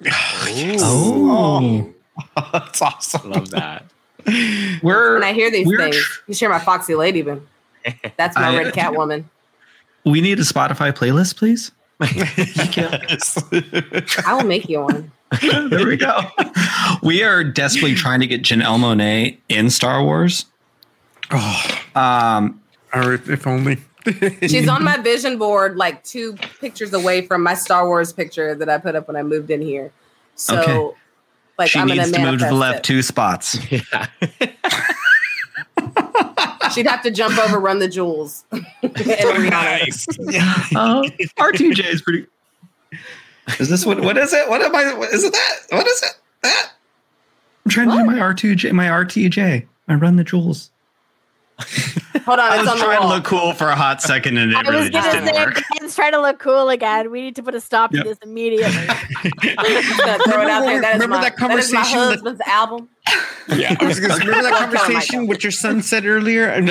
[0.81, 1.93] Oh.
[2.53, 3.31] That's awesome.
[3.31, 3.85] Love that.
[4.83, 7.41] We're when i hear these things tr- you share my foxy ladyman
[8.19, 9.31] that's my I- red cat woman
[10.05, 11.73] we need a Spotify playlist, please.
[14.27, 15.11] i will make you one
[15.43, 16.21] there we go.
[17.03, 20.47] We are desperately trying to get Janelle Monáe in Star Wars.
[21.31, 22.63] oh, Um,
[22.95, 23.77] or if, if only.
[24.41, 28.71] She's on my vision board, like two pictures away from my Star Wars picture that
[28.71, 29.93] I put up when I moved in here.
[30.37, 30.97] So, Okay.
[31.59, 32.85] like, she I'm needs gonna to move to the left it.
[32.85, 33.59] two spots.
[33.71, 34.07] yeah.
[36.79, 38.45] She'd have to jump over, run the jewels.
[38.53, 40.07] nice.
[40.75, 41.03] Uh,
[41.39, 42.27] R2J is pretty.
[43.59, 44.01] Is this what?
[44.01, 44.49] What is it?
[44.49, 44.95] What am I?
[44.95, 45.57] What, is it that?
[45.71, 46.15] What is it?
[46.43, 46.71] That?
[47.65, 49.67] I'm trying to do my R2J, my RTJ.
[49.89, 50.71] I run the jewels.
[52.25, 54.53] Hold on, I it's was on trying to look cool for a hot second and
[54.53, 55.61] it I was really just didn't work.
[55.81, 57.11] Ben's trying to look cool again.
[57.11, 58.03] We need to put a stop Yep.
[58.05, 58.67] to this immediately.
[58.67, 60.81] I'm just gonna throw it out there.
[60.81, 62.89] That is Remember my, that that is my conversation that- husband's album.
[63.57, 65.29] Yeah, I was gonna say, remember that Don't tell him I conversation don't.
[65.29, 66.53] what your son said earlier?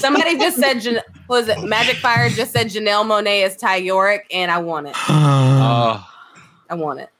[0.00, 1.62] Somebody just said, Jan- was it?
[1.62, 4.94] Magic Fire just said Janelle Monáe is Ty Yorrick, and I want it.
[5.08, 6.08] Oh,
[6.70, 7.10] I want it.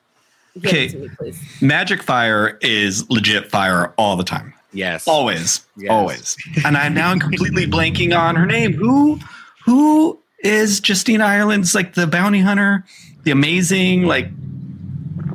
[0.55, 0.87] Give Okay.
[0.87, 1.41] it me, please.
[1.63, 4.53] Magic fire is legit fire all the time.
[4.73, 5.07] yes.
[5.09, 5.65] Always.
[5.77, 5.91] Yes.
[5.91, 6.37] Always.
[6.67, 8.75] And I'm now completely blanking on her name.
[8.75, 9.19] Who
[9.65, 12.85] who is Justina Ireland's like the bounty hunter?
[13.25, 14.29] The amazing, like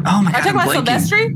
[0.05, 0.43] oh my Are you god.
[0.43, 0.71] talking I'm about.
[0.71, 1.33] Sylvester?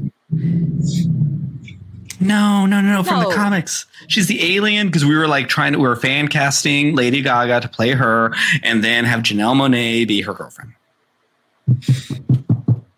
[2.19, 3.87] No, no, no, no, from the comics.
[4.07, 7.61] She's the alien because we were like trying to we were fan casting Lady Gaga
[7.61, 10.73] to play her and then have Janelle Monáe be her girlfriend.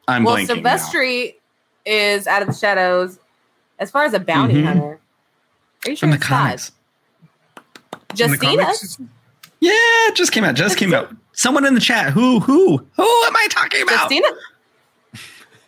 [0.08, 0.48] I'm Well, blanking.
[0.48, 0.54] now.
[0.56, 1.06] Sylvester
[1.86, 3.18] is out of the shadows.
[3.80, 4.66] As far as a bounty Mhm.
[4.66, 5.00] hunter,
[5.86, 6.38] are you sure from the it's not?
[6.46, 6.72] comics.
[8.16, 8.64] Justina?
[9.60, 10.56] Yeah, it just came out.
[10.56, 11.16] Just came out.
[11.34, 12.14] Someone in the chat.
[12.14, 12.40] Who?
[12.40, 12.78] Who?
[12.78, 14.10] Who am I talking about?
[14.12, 14.28] Justina?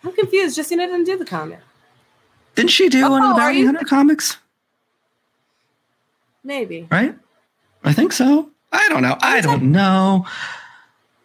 [0.03, 0.55] I'm confused.
[0.57, 1.61] Justina didn't do the comment.
[2.55, 4.37] Didn't she do one of Oh, the Bounty Hunter comics?
[6.43, 6.87] Maybe.
[6.91, 7.15] Right?
[7.83, 8.49] I think so.
[8.71, 9.17] I don't know.
[9.21, 10.25] I don't know.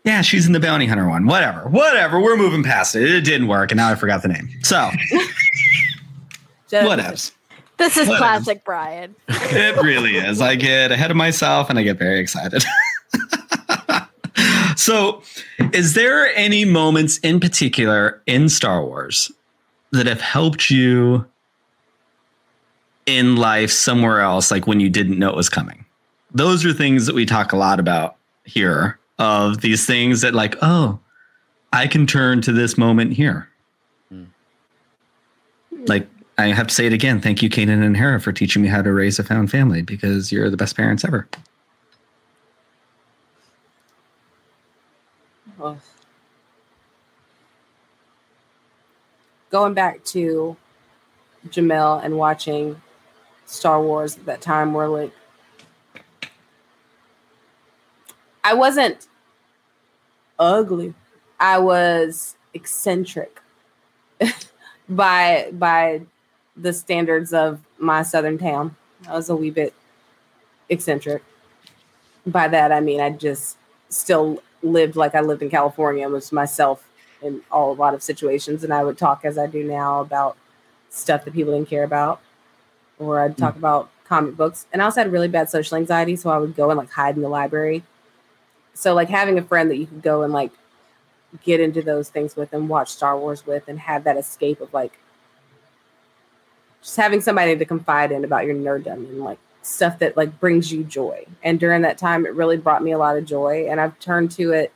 [0.04, 1.26] Yeah, she's in the Bounty Hunter one.
[1.26, 1.68] Whatever.
[1.68, 2.18] Whatever.
[2.20, 3.02] We're moving past it.
[3.02, 4.48] It didn't work, and now I forgot the name.
[4.62, 4.90] So,
[6.70, 7.32] Just- whatevs.
[7.76, 8.16] this is Whatever.
[8.18, 9.14] classic Brian.
[9.28, 10.40] It really is.
[10.40, 12.64] I get ahead of myself and I get very excited.
[14.80, 15.22] so,
[15.74, 19.30] is there any moments in particular in Star Wars
[19.90, 21.26] that have helped you
[23.04, 25.84] in life somewhere else, like when you didn't know it was coming?
[26.32, 30.56] Those are things that we talk a lot about here of these things that, like,
[30.62, 30.98] oh,
[31.74, 33.50] I can turn to this moment here.
[34.08, 34.24] Hmm.
[35.86, 37.20] Like, I have to say it again.
[37.20, 40.32] Thank you, Kanan and Hera, for teaching me how to raise a found family because
[40.32, 41.28] you're the best parents ever.
[45.60, 45.78] Ugh.
[49.50, 50.56] Going back to
[51.48, 52.80] Jamel and watching
[53.46, 55.12] Star Wars at that time, where like
[58.44, 59.06] I wasn't
[60.38, 60.94] ugly,
[61.38, 63.40] I was eccentric
[64.88, 66.02] by by
[66.56, 68.76] the standards of my southern town.
[69.08, 69.74] I was a wee bit
[70.68, 71.22] eccentric.
[72.26, 73.56] By that I mean I just
[73.88, 76.86] still lived like I lived in California and was myself
[77.22, 80.36] in all a lot of situations and I would talk as I do now about
[80.90, 82.20] stuff that people didn't care about.
[82.98, 83.58] Or I'd talk mm.
[83.58, 84.66] about comic books.
[84.72, 87.16] And I also had really bad social anxiety, so I would go and like hide
[87.16, 87.82] in the library.
[88.74, 90.52] So like having a friend that you could go and like
[91.44, 94.74] get into those things with and watch Star Wars with and have that escape of
[94.74, 94.98] like
[96.82, 100.72] just having somebody to confide in about your nerddom and like stuff that like brings
[100.72, 101.26] you joy.
[101.42, 103.66] And during that time, it really brought me a lot of joy.
[103.68, 104.72] And I've turned to it.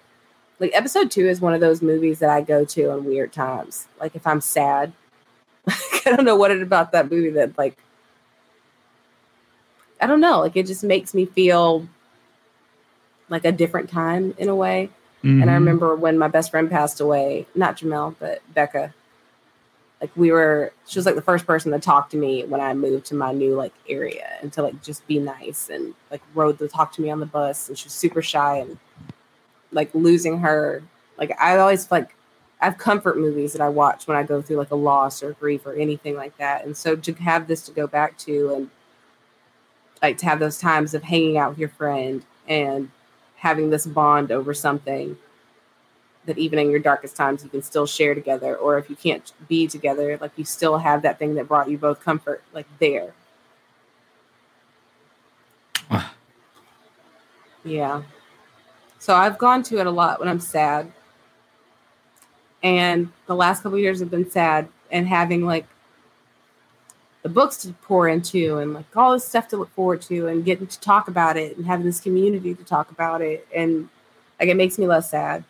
[0.60, 3.86] Like episode two is one of those movies that I go to in weird times.
[4.00, 4.92] Like if I'm sad,
[5.66, 7.76] like, I don't know what it about that movie that like
[10.00, 10.40] I don't know.
[10.40, 11.88] Like it just makes me feel
[13.28, 14.90] like a different time in a way.
[15.22, 15.48] And Mm-hmm.
[15.48, 18.92] I remember when my best friend passed away, not Jamel, but Becca.
[20.00, 22.74] Like we were, she was like the first person to talk to me when I
[22.74, 26.59] moved to my new like area and to like just be nice and like rode
[26.59, 27.68] to talk to me on the bus.
[27.68, 28.78] And she was super shy and
[29.72, 30.83] like losing her.
[31.16, 32.14] Like I always like,
[32.61, 35.33] I have comfort movies that I watch when I go through like a loss or
[35.33, 36.64] grief or anything like that.
[36.64, 38.70] And so to have this to go back to and
[40.02, 42.90] like to have those times of hanging out with your friend and
[43.37, 45.16] having this bond over something
[46.26, 49.32] that even in your darkest times you can still share together or if you can't
[49.48, 53.12] be together like you still have that thing that brought you both comfort like there.
[55.90, 56.14] Ah.
[57.64, 58.02] yeah.
[58.98, 60.90] So i've gone to it a lot when i'm sad.
[62.62, 65.66] And the last couple of years have been sad and having like
[67.22, 70.44] the books to pour into and like all this stuff to look forward to and
[70.44, 73.88] getting to talk about it and having this community to talk about it and
[74.38, 75.42] like it makes me less sad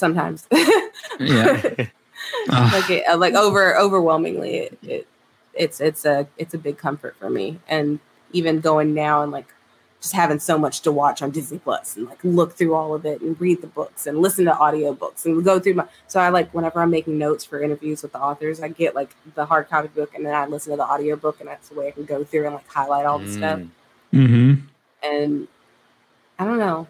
[0.00, 0.48] sometimes
[1.20, 1.60] Yeah.
[2.48, 5.08] Like it, uh, like over overwhelmingly it, it
[5.54, 7.98] it's it's a it's a big comfort for me and
[8.32, 9.46] even going now and like
[10.00, 13.04] just having so much to watch on Disney Plus and like look through all of
[13.04, 16.28] it and read the books and listen to audiobooks and go through my so I
[16.28, 19.68] like whenever I'm making notes for interviews with the authors I get like the hard
[19.68, 22.04] copy book and then I listen to the audiobook and that's the way I can
[22.04, 23.70] go through and like highlight all the stuff Mm.
[24.12, 24.62] Mhm.
[25.02, 25.48] and
[26.38, 26.86] I don't know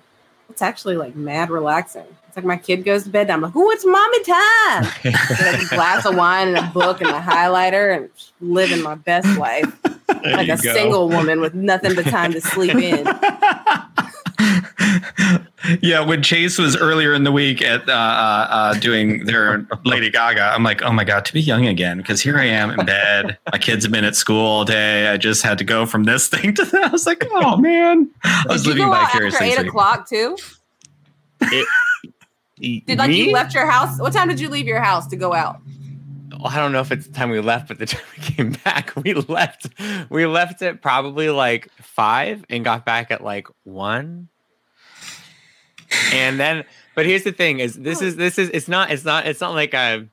[0.50, 2.04] it's actually like mad relaxing.
[2.28, 3.22] It's like my kid goes to bed.
[3.22, 4.84] And I'm like, "Ooh, it's mommy time!"
[5.52, 8.08] Like a glass of wine and a book and a highlighter, and
[8.40, 10.72] living my best life There like a go.
[10.74, 13.06] single woman with nothing but time to sleep in.
[15.80, 20.10] yeah, when Chase was earlier in the week at uh, uh, uh, doing their Lady
[20.10, 22.86] Gaga, I'm like, oh my god, to be young again because here I am in
[22.86, 23.38] bed.
[23.52, 25.08] My kids have been at school all day.
[25.08, 26.84] I just had to go from this thing to that.
[26.84, 30.08] I was like, oh man, I was Did you living go out after eight o'clock
[30.08, 30.36] too?
[32.60, 33.26] Did like Me?
[33.26, 33.98] you left your house?
[33.98, 35.60] What time did you leave your house to go out?
[36.44, 38.92] I don't know if it's the time we left, but the time we came back,
[38.96, 39.68] we left.
[40.08, 44.28] We left at probably like five and got back at like one.
[46.12, 49.26] And then, but here's the thing: is this is this is it's not it's not
[49.26, 50.06] it's not like I,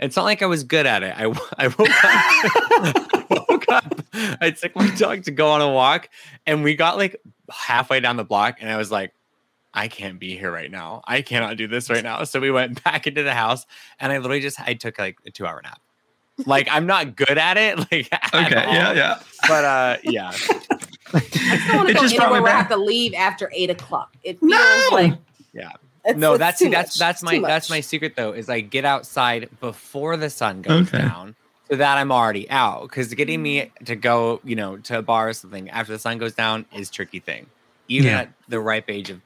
[0.00, 1.14] it's not like I was good at it.
[1.16, 1.24] I
[1.58, 4.00] I woke up, woke up.
[4.40, 6.08] I took my dog to go on a walk,
[6.46, 7.20] and we got like
[7.50, 9.12] halfway down the block, and I was like.
[9.76, 11.02] I can't be here right now.
[11.04, 12.22] I cannot do this right now.
[12.22, 13.66] So we went back into the house
[13.98, 15.80] and I literally just I took like a two hour nap.
[16.46, 17.78] Like I'm not good at it.
[17.90, 19.20] Like at Okay, all, yeah, yeah.
[19.48, 20.30] But uh yeah.
[21.14, 21.20] I
[21.58, 23.70] still want It to go just brought anywhere where I have to leave after eight
[23.70, 24.14] o'clock.
[24.22, 24.88] It feels No!
[24.92, 25.14] like
[25.52, 25.68] Yeah.
[26.04, 26.98] it's- no, it's that's too that's much.
[26.98, 30.98] that's my that's my secret though, is I get outside before the sun goes Okay.
[30.98, 31.34] down.
[31.70, 32.82] So that I'm already out.
[32.82, 33.86] Because getting me mm.
[33.86, 36.90] to go, you know, to a bar or something after the sun goes down is
[36.90, 37.46] tricky thing.
[37.88, 38.18] Even Yeah.
[38.20, 39.20] at the ripe age of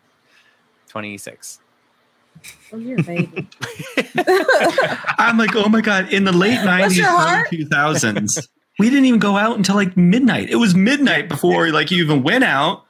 [0.88, 1.58] 26.
[2.72, 3.48] Oh, you're a baby.
[5.18, 6.12] I'm like, oh my god!
[6.12, 10.48] In the late '90s, early 2000s, we didn't even go out until like midnight.
[10.50, 12.84] It was midnight before like you even went out.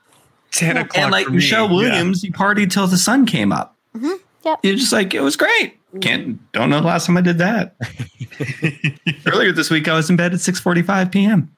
[0.53, 0.99] 10 o'clock.
[0.99, 1.75] and like for me, Michelle yeah.
[1.77, 3.77] Williams, you partied till the sun came up.
[3.97, 4.59] Mhm, yep.
[4.63, 5.75] You're just like it was great.
[6.01, 7.75] Can't don't know the last time I did that.
[9.27, 11.51] Earlier this week, I was in bed at 6:45 p.m.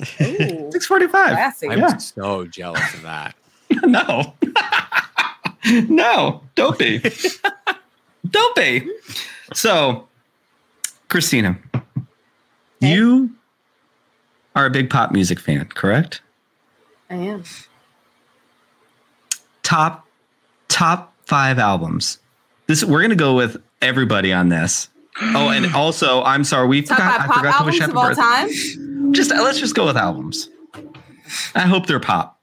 [0.00, 1.70] Ooh, 6:45.
[1.70, 1.96] I'm Yeah.
[1.98, 3.34] so jealous of that.
[3.84, 4.34] no,
[5.88, 7.00] no, don't be,
[8.28, 8.88] don't be.
[9.54, 10.06] So,
[11.08, 11.56] Krystina,
[12.80, 13.30] you
[14.56, 16.20] are a big pop music fan, correct?
[17.08, 17.44] I am.
[19.62, 20.04] top
[20.68, 22.18] top five albums.
[22.66, 24.88] This we're gonna go with everybody on this.
[25.22, 27.12] Oh, and also, I'm sorry, we Top forgot.
[27.12, 28.74] five I pop forgot to wish albums happy of all birthday.
[28.74, 29.12] time.
[29.14, 30.48] Just uh, let's just go with albums.
[31.54, 32.40] I hope they're pop.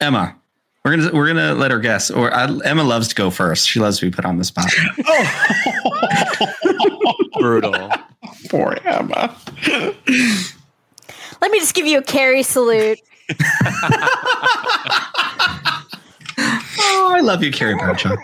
[0.00, 0.34] Emma,
[0.84, 2.10] we're gonna we're gonna let her guess.
[2.10, 3.68] Or I, Emma loves to go first.
[3.68, 4.70] She loves to be put on the spot.
[5.06, 5.24] oh,
[7.38, 7.90] Brutal.
[8.50, 9.34] Poor Emma.
[11.40, 12.98] Let me just give you a carry salute.
[16.38, 18.16] oh, I love you, Carrie Bradshaw.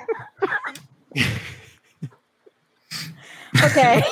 [3.62, 4.02] Okay.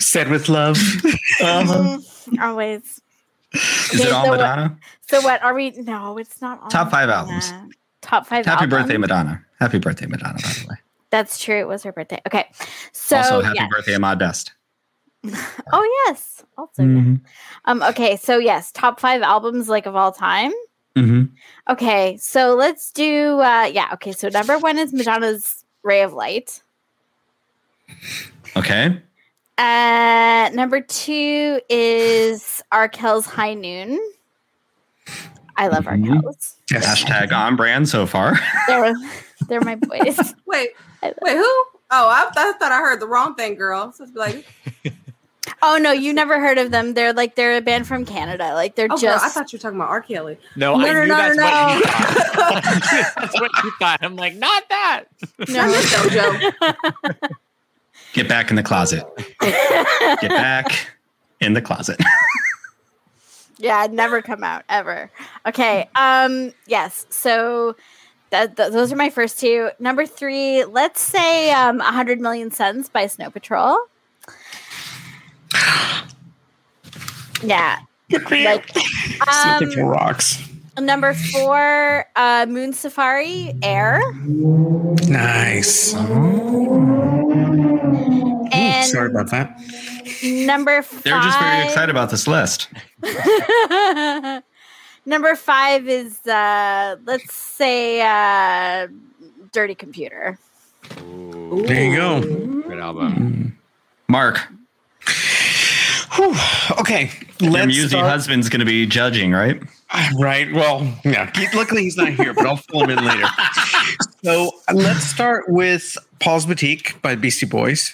[0.00, 0.78] Said with love.
[1.40, 1.98] Uh-huh.
[2.40, 3.00] Always.
[3.52, 4.76] Is it all So what- Madonna?
[5.08, 5.70] So what are we?
[5.72, 6.60] No, it's not.
[6.62, 7.32] all Top five Madonna.
[7.32, 7.52] albums.
[8.00, 8.46] Top five.
[8.46, 8.82] Happy albums?
[8.82, 9.44] birthday, Madonna.
[9.60, 10.76] Happy birthday, Madonna, by the way.
[11.12, 11.60] That's true.
[11.60, 12.20] It was her birthday.
[12.26, 12.50] Okay.
[12.92, 13.68] So also, happy yeah.
[13.68, 14.52] birthday, Ahmed Best.
[15.72, 16.42] Oh yes.
[16.58, 16.82] Also.
[16.82, 17.20] Mhm.
[17.66, 17.82] Um.
[17.84, 18.16] Okay.
[18.16, 20.50] So yes, top five albums like of all time.
[20.96, 21.30] Mhm.
[21.70, 22.16] Okay.
[22.16, 23.38] So let's do.
[23.40, 23.90] uh Yeah.
[23.92, 24.10] Okay.
[24.10, 26.60] So number one is Madonna's "Ray of Light."
[28.56, 29.00] Okay.
[29.58, 34.00] Uh, number two is Arkells High Noon.
[35.56, 36.20] I love Mhm.
[36.22, 36.54] Arkells.
[36.70, 36.86] Yes.
[37.04, 38.40] Hashtag on brand so far.
[38.66, 38.94] They're
[39.48, 40.34] they're my boys.
[40.46, 40.70] Wait,
[41.02, 41.44] wait, who?
[41.44, 43.92] Oh, I, I thought I heard the wrong thing, girl.
[43.92, 44.46] So it's like,
[45.64, 46.94] Oh no, you never heard of them?
[46.94, 48.52] They're like they're a band from Canada.
[48.54, 50.00] Like they're oh, girl, just I thought you were talking about R.
[50.00, 50.38] Kelly.
[50.56, 51.90] No, No, I no, knew no, that's no, what you no.
[52.32, 53.12] thought.
[53.16, 53.98] that's what you thought.
[54.02, 55.04] I'm like, not that.
[55.48, 57.14] No, miss JoJo.
[58.12, 59.04] Get back in the closet.
[59.40, 60.90] Get back
[61.40, 62.00] in the closet.
[63.58, 65.10] yeah, I'd never come out ever.
[65.46, 65.88] Okay.
[65.94, 66.52] Um.
[66.66, 67.06] Yes.
[67.10, 67.76] So.
[68.32, 69.68] That, th- those are my first two.
[69.78, 73.78] Number three, let's say um, 100 Million Suns by Snow Patrol.
[77.44, 77.78] Yeah.
[78.30, 78.70] Like,
[79.26, 80.40] um, rocks.
[80.78, 84.00] number four, uh, Moon Safari, Air.
[85.08, 85.92] Nice.
[88.52, 89.58] And Sorry about that.
[90.22, 92.68] number 5 They're just very excited about this list.
[95.06, 98.88] number five is, uh, let's say, uh,
[99.52, 100.38] Dirty Computer.
[101.00, 102.20] Ooh, There you go.
[102.68, 103.56] good album.
[104.08, 104.40] Mark,
[106.14, 106.34] Whew.
[106.78, 107.10] Okay.
[107.40, 109.60] your Let's musy start- husband's going to be judging, right?
[110.18, 110.50] Right.
[110.52, 111.30] Well, yeah.
[111.54, 113.26] Luckily, he's not here, but I'll fill him in later.
[114.24, 117.92] So let's start with Paul's Boutique by Beastie Boys.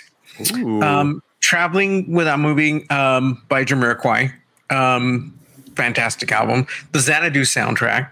[0.58, 0.82] Ooh.
[0.82, 4.30] Um, Traveling Without Moving um, by Jamiroquai.
[4.68, 5.37] Um,
[5.78, 6.66] fantastic album.
[6.92, 8.10] The Xanadu soundtrack.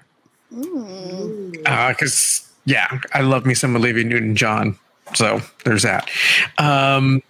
[1.91, 4.79] Because, yeah, I love me some Olivia Newton John.
[5.15, 6.09] So there's that.
[6.59, 7.23] Um,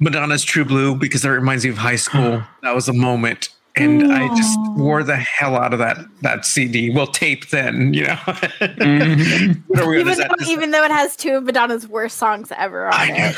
[0.00, 2.42] Madonna's True Blue, because that reminds me of high school.
[2.62, 3.48] That was a moment.
[3.80, 6.90] And I just wore the hell out of that that CD.
[6.90, 8.14] Well, tape then, you know.
[8.14, 9.62] Mhm.
[9.68, 12.86] What are we Even though, even though it has two of Madonna's worst songs ever
[12.88, 13.36] on I it.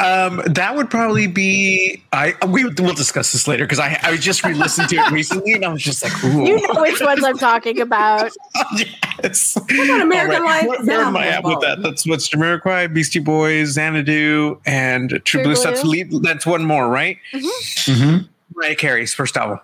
[0.00, 0.26] know.
[0.26, 2.02] Um, that would probably be.
[2.12, 5.64] I we we'll discuss this later because I I just re-listened to it recently and
[5.64, 6.44] I was just like, ooh.
[6.46, 8.30] You know which ones I'm talking about.
[9.22, 9.56] yes.
[9.56, 10.66] about American Life?
[10.66, 11.82] Where, where am I at with that?
[11.82, 15.54] That's what's Jamiroquai, Beastie Boys, Xanadu, and True, True Blue.
[15.54, 16.20] Blue.
[16.20, 17.18] That's that's one more, right?
[17.34, 18.28] Mhm.
[18.60, 19.60] Mariah Carey's first album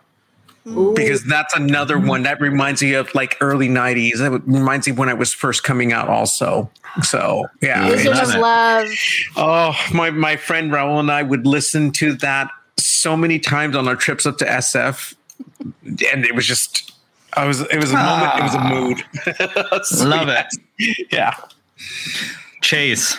[0.67, 0.95] Ooh.
[0.95, 4.21] because that's another one that reminds me of like early '90s.
[4.21, 6.71] It reminds me when I was first coming out, also.
[7.03, 8.35] So yeah, Vision of.
[8.35, 8.89] Love.
[9.37, 13.89] Oh, my my friend Raul and I would listen to that so many times on
[13.89, 15.15] our trips up to SF,
[15.75, 16.93] and it was just,
[17.35, 18.69] I was, it was a moment, it was a ah.
[18.69, 19.05] mood.
[19.85, 20.49] So, Love yeah.
[21.11, 21.35] Yeah,
[22.63, 23.17] Chase,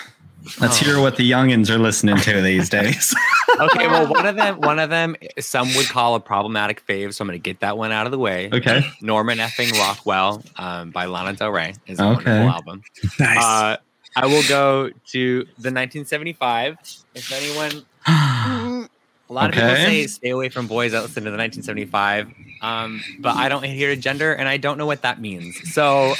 [0.60, 3.16] let's hear what the youngins are listening to these days.
[3.60, 7.24] Okay, well, one of them, one of them, some would call a problematic fave, so
[7.24, 8.50] I'm going to get that one out of the way.
[8.54, 8.82] okay.
[9.02, 12.14] Norman effing Rockwell um, by Lana Del Rey is a Okay.
[12.16, 12.82] wonderful album.
[13.20, 13.38] nice.
[13.44, 13.78] Uh,
[14.16, 16.78] I will go to the 1975.
[17.16, 21.38] If anyone, a lot of people say stay away from boys that listen to the
[21.38, 22.32] 1975,
[22.62, 25.74] um, but I don't adhere to gender and I don't know what that means.
[25.74, 26.10] So,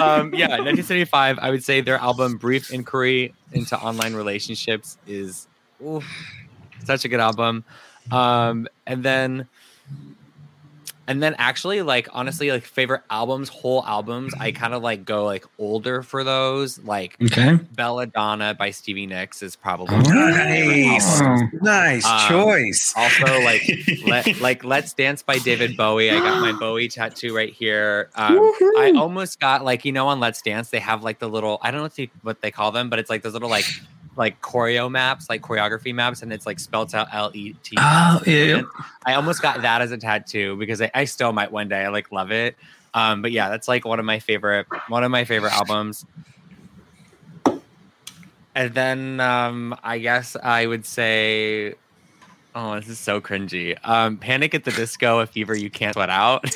[0.00, 5.48] um, yeah, 1975, I would say their album Brief Inquiry into Online Relationships is
[5.82, 6.02] ooh,
[6.84, 7.64] such a good album.
[8.10, 9.48] Um, and then
[11.08, 15.24] and then actually like honestly like favorite albums, whole albums, I kind of like go
[15.24, 16.78] like older for those.
[16.78, 17.54] Like Okay.
[17.74, 20.00] Belladonna by Stevie Nicks is probably Oh.
[20.02, 21.20] nice,
[21.60, 22.94] nice Um, choice.
[22.96, 23.62] also like
[24.06, 26.10] let, like Let's Dance by David Bowie.
[26.10, 28.10] I got my Bowie tattoo right here.
[28.14, 28.38] Um,
[28.78, 31.70] I almost got like you know on Let's Dance they have like the little I
[31.70, 33.64] don't know what they, what they call them, but it's like those little like
[34.16, 37.76] like choreo maps, like choreography maps, and it's like spelled out L E T.
[37.78, 38.20] Oh.
[39.06, 41.84] I almost got that as a tattoo because I, I still might one day.
[41.84, 42.56] I like love it.
[42.94, 46.04] Um, but yeah, that's like one of my favorite one of my favorite albums.
[48.54, 51.74] And then um, I guess I would say,
[52.54, 53.76] oh, this is so cringy.
[53.86, 56.44] Um, Panic at the Disco, a fever you can't sweat out.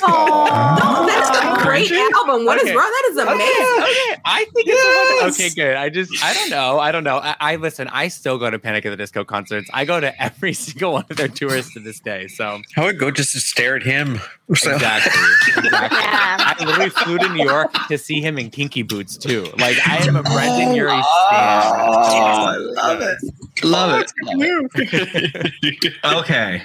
[0.89, 2.09] Oh, that's a great Cringy?
[2.15, 2.45] album.
[2.45, 2.75] What is Okay.
[2.75, 2.83] wrong?
[2.89, 3.83] That is amazing.
[3.83, 5.21] okay, I think it's a Yes.
[5.21, 5.49] wonder- okay.
[5.55, 5.75] Good.
[5.75, 6.79] I just I don't know.
[6.79, 7.17] I don't know.
[7.17, 7.87] I, I listen.
[7.89, 9.69] I still go to Panic at the Disco concerts.
[9.73, 12.27] I go to every single one of their tours to this day.
[12.27, 14.19] So I would go just to stare at him.
[14.55, 14.73] So.
[14.73, 15.11] exactly,
[15.57, 15.97] exactly.
[15.99, 16.37] Yeah.
[16.39, 19.47] I literally flew to New York to see him in Kinky Boots too.
[19.57, 21.03] Like I am a Brendon Urie stan.
[21.03, 23.17] Oh, I love it.
[23.63, 25.53] Love it.
[26.03, 26.63] Okay.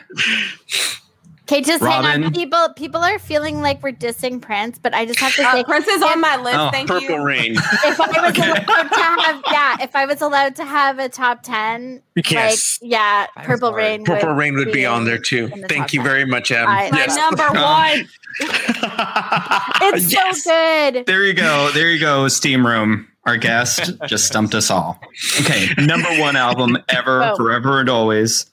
[1.44, 2.32] Okay, just hang on.
[2.32, 5.64] People people are feeling like we're dissing Prince, but I just have to say Uh,
[5.64, 6.56] Prince is on my list.
[6.56, 7.08] Oh, Thank Purple you.
[7.08, 7.52] Purple rain.
[7.84, 8.48] if I was Okay.
[8.50, 12.78] allowed to have yeah, if I was allowed to have a top ten, Yes.
[12.80, 13.72] like yeah, That is Purple.
[13.74, 14.04] Rain.
[14.04, 15.48] Purple would Rain would be on there too.
[15.48, 16.04] the Thank you 10.
[16.06, 16.66] very much, Em.
[16.68, 17.16] I- My yes.
[17.16, 18.08] number one.
[19.94, 20.44] It's Yes.
[20.44, 20.50] so
[20.92, 21.06] good.
[21.06, 21.70] There you go.
[21.74, 22.28] There you go.
[22.28, 23.08] Steam Room.
[23.26, 24.98] Our guest just stumped us all.
[25.40, 25.68] Okay.
[25.78, 27.36] Number one album ever, Whoa.
[27.36, 28.46] forever and always.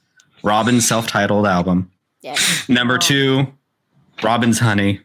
[0.43, 1.91] Robin's self titled album.
[2.22, 2.36] Yeah.
[2.67, 3.47] Number two,
[4.24, 5.01] Robin's Honey.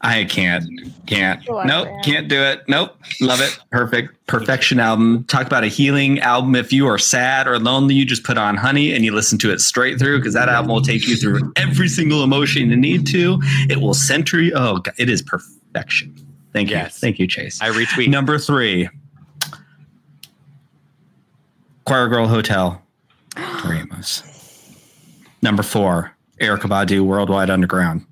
[0.00, 0.64] I can't,
[1.06, 2.04] can't, Go on, nope, Brad.
[2.04, 2.62] can't do it.
[2.68, 3.56] Nope, love it.
[3.70, 5.24] Perfect, perfection album.
[5.24, 6.56] Talk about a healing album.
[6.56, 9.52] If you are sad or lonely, you just put on Honey and you listen to
[9.52, 13.06] it straight through because that album will take you through every single emotion you need
[13.08, 13.38] to.
[13.70, 14.52] It will center you.
[14.54, 16.14] Oh, God, it is perfection.
[16.54, 17.60] Thank you, thank you, Chase.
[17.60, 18.08] I retweet.
[18.08, 18.88] Number three,
[21.84, 22.80] Choir Girl Hotel,
[23.58, 23.82] Tori
[25.42, 28.06] Number four, Erykah Badu, Worldwide Underground.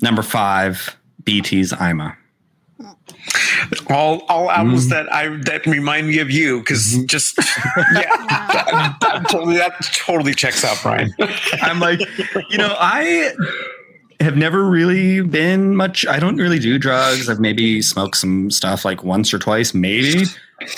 [0.00, 2.16] Number five, BT's Ima.
[3.90, 4.90] all all albums Mm.
[4.90, 7.06] that I that remind me of you because Mm-hmm.
[7.06, 11.12] just yeah, that, that totally that totally checks out, Brian.
[11.62, 12.00] I'm like,
[12.50, 13.34] you know, I
[14.24, 16.06] have never really been much.
[16.06, 17.28] I don't really do drugs.
[17.28, 20.24] I've maybe smoked some stuff like once or twice, maybe,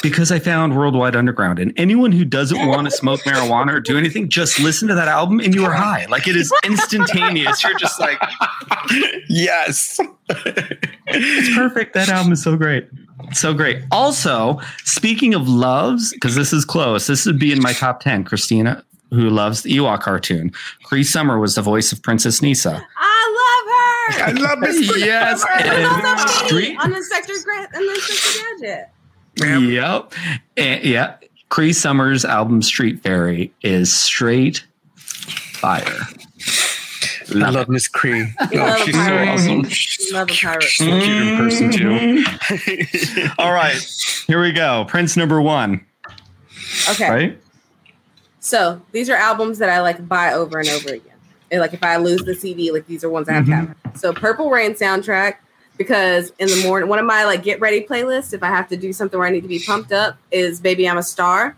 [0.02, 1.58] because I found Worldwide Underground.
[1.58, 5.08] And anyone who doesn't want to smoke marijuana or do anything, just listen to that
[5.08, 6.06] album and you are high.
[6.06, 7.62] Like it is instantaneous.
[7.64, 8.20] You're just like,
[9.28, 9.98] yes,
[11.06, 11.94] it's perfect.
[11.94, 12.88] That album is so great.
[13.32, 13.82] So great.
[13.90, 18.24] Also, speaking of loves, because this is close, this would be in my top 10.
[18.24, 20.52] Krystina, who loves the Ewok cartoon.
[20.84, 22.84] Cree Summer was the voice of Princess Kneesaa.
[22.96, 24.24] I love her.
[24.24, 24.96] I love this.
[24.98, 25.42] Yes.
[25.42, 26.64] Her and also Street.
[26.66, 28.88] Petey on Inspector Gra- and Inspector Gadget.
[29.38, 29.60] Yep.
[29.70, 30.12] Yep.
[30.56, 31.16] And, yeah.
[31.48, 34.64] Cree Summers' album Street Fairy is straight
[34.96, 35.84] fire.
[37.28, 38.26] I love Miss Cree.
[38.40, 39.64] Oh, she's so awesome.
[39.68, 40.62] She's love a pirate.
[40.64, 42.24] so cute in person too.
[43.38, 43.76] All right,
[44.26, 44.84] here we go.
[44.88, 45.84] Prince number one.
[46.90, 47.08] Okay.
[47.10, 47.40] Right?
[48.46, 51.16] So these are albums that I like buy over and over again.
[51.50, 53.74] And like if I lose the CD, like these are ones I have to have.
[53.96, 55.38] So Purple Rain soundtrack,
[55.76, 58.76] because in the morning, one of my like get ready playlists, if I have to
[58.76, 61.56] do something where I need to be pumped up, is Baby I'm a Star.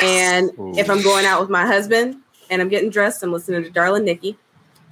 [0.00, 0.74] And Ooh.
[0.76, 2.18] if I'm going out with my husband
[2.50, 4.38] and I'm getting dressed, I'm listening to Darling Nikki.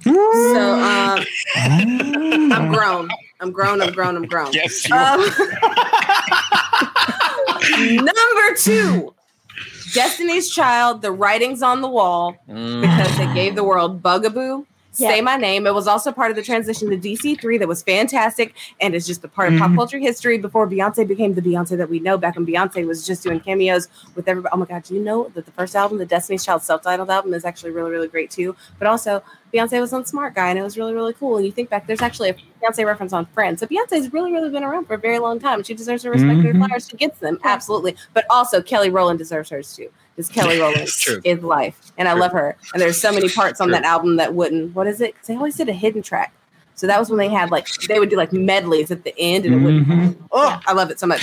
[0.03, 1.23] So um,
[1.55, 3.09] I'm grown.
[3.39, 3.81] I'm grown.
[3.81, 4.17] I'm grown.
[4.17, 4.51] I'm grown.
[4.51, 5.21] Yes, Um,
[7.95, 9.13] number two,
[9.93, 14.65] Destiny's Child, The Writings on the Wall, because they gave the world Bugaboo.
[14.93, 15.65] Say my name.
[15.65, 19.23] It was also part of the transition to DC3 that was fantastic and is just
[19.23, 19.75] a part of pop Mhm.
[19.75, 23.23] culture history before Beyonce became the Beyonce that we know back when Beyonce was just
[23.23, 24.51] doing cameos with everybody.
[24.53, 27.09] Oh my God, do you know that the first album, the Destiny's Child self titled
[27.09, 28.53] album, is actually really, really great too?
[28.79, 29.23] But also,
[29.53, 31.37] Beyonce was on Smart Guy and it was really, really cool.
[31.37, 33.61] And you think back, there's actually a Beyonce reference on Friends.
[33.61, 35.63] So Beyonce's really, really been around for a very long time.
[35.63, 36.87] She deserves her respect and her flowers.
[36.89, 37.95] She gets them, absolutely.
[38.13, 39.89] But also, Kelly Rowland deserves hers too.
[40.15, 40.89] Because Kelly Rowland
[41.25, 41.91] is life.
[41.97, 42.21] And I True.
[42.21, 42.57] love her.
[42.73, 43.73] And there's so many parts on True.
[43.75, 45.15] that album that wouldn't, what is it?
[45.27, 46.33] They always did a hidden track.
[46.75, 49.45] So that was when they had like, they would do like medleys at the end
[49.45, 49.87] and it wouldn't.
[49.87, 50.15] Mhm.
[50.31, 51.21] Oh, I love it so much.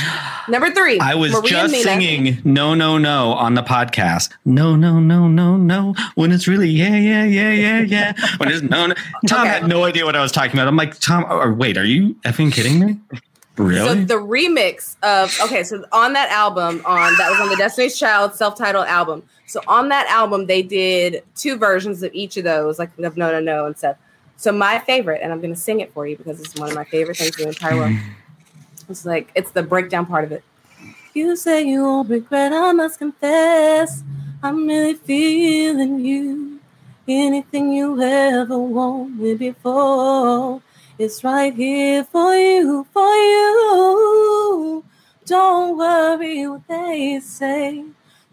[0.48, 1.00] Number three.
[1.00, 1.82] I was Maria just Mena.
[1.82, 4.30] singing "No, No, No" on the podcast.
[4.44, 5.94] No, no, no, no, no.
[6.14, 8.12] When it's really yeah, yeah, yeah, yeah, yeah.
[8.36, 8.94] When it's no, no.
[9.26, 9.48] Tom Okay.
[9.48, 10.68] had no idea what I was talking about.
[10.68, 12.96] I'm like, Tom, or wait, are you effing kidding me?
[13.58, 17.98] So the remix of okay, so on that album, on that was on the Destiny's
[17.98, 19.24] Child self-titled album.
[19.46, 23.32] So on that album, they did two versions of each of those, like of No
[23.32, 23.96] No No and stuff.
[24.36, 26.84] So my favorite, and I'm gonna sing it for you because it's one of my
[26.84, 27.90] favorite things in the entire world.
[27.90, 28.92] Mm-hmm.
[28.92, 30.44] It's like it's the breakdown part of it.
[31.14, 34.04] You say you won't regret, I must confess.
[34.40, 36.60] I'm really feeling you.
[37.08, 40.62] Anything you ever wanted before.
[40.98, 44.84] It's right here for you, for you.
[45.26, 47.84] Don't worry what they say.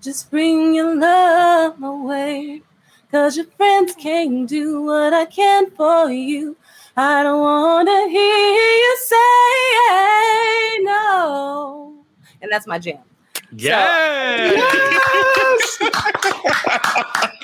[0.02, 2.64] Just bring your love away.
[3.12, 6.58] Cause your friends can't do what I can for you.
[6.98, 12.04] I don't wanna hear you say no.
[12.42, 12.98] And that's my jam.
[13.52, 14.50] Yeah.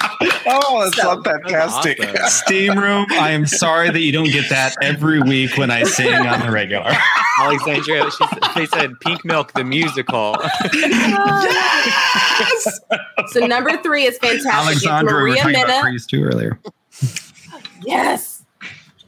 [0.47, 1.97] oh, that's So- fantastic.
[1.99, 2.30] That's awesome.
[2.45, 3.05] Steam room.
[3.11, 6.51] I am sorry that you don't get that every week when I sing on the
[6.51, 6.91] regular.
[7.39, 10.36] Alexandria, she, they said Pink Milk, the musical.
[10.74, 12.80] yes!
[13.30, 14.45] So number three is fantastic.
[14.45, 15.82] It's Alexandra, we were Maria talking about Mena.
[15.82, 16.59] Freeze too earlier.
[17.84, 18.43] Yes.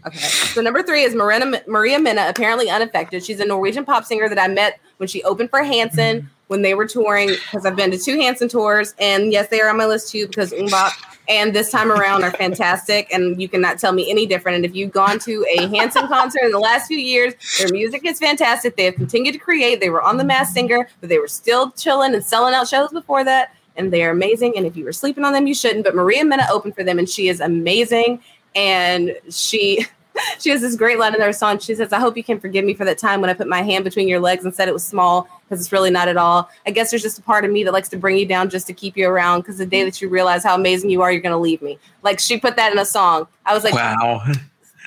[0.06, 0.18] Okay.
[0.18, 3.24] So number three is Marina, Maria Mena, apparently unaffected.
[3.24, 6.74] She's a Norwegian pop singer that I met when she opened for Hanson when they
[6.74, 7.30] were touring.
[7.30, 10.28] Because I've been to two Hanson tours, and yes, they are on my list too
[10.28, 10.92] because MMMBop
[11.30, 14.58] and this time around are fantastic, and you cannot tell me any different.
[14.58, 18.06] And if you've gone to a Hanson concert in the last few years, their music
[18.06, 18.76] is fantastic.
[18.76, 19.80] They have continued to create.
[19.80, 22.92] They were on the Masked Singer, but they were still chilling and selling out shows
[22.92, 23.56] before that.
[23.76, 24.54] And they are amazing.
[24.58, 25.86] And if you were sleeping on them, you shouldn't.
[25.86, 28.22] But Maria Mena opened for them, and she is amazing
[28.56, 29.86] and she
[30.40, 31.60] she has this great line in her song.
[31.60, 33.62] She says, "I hope you can forgive me for that time when I put my
[33.62, 36.50] hand between your legs and said it was small because it's really not at all.
[36.66, 38.68] I guess there's just a part of me that likes to bring you down just
[38.68, 41.22] to keep you around because the day that you realize how amazing you are, you're
[41.22, 43.28] going to leave me." Like she put that in a song.
[43.46, 44.24] I was like wow.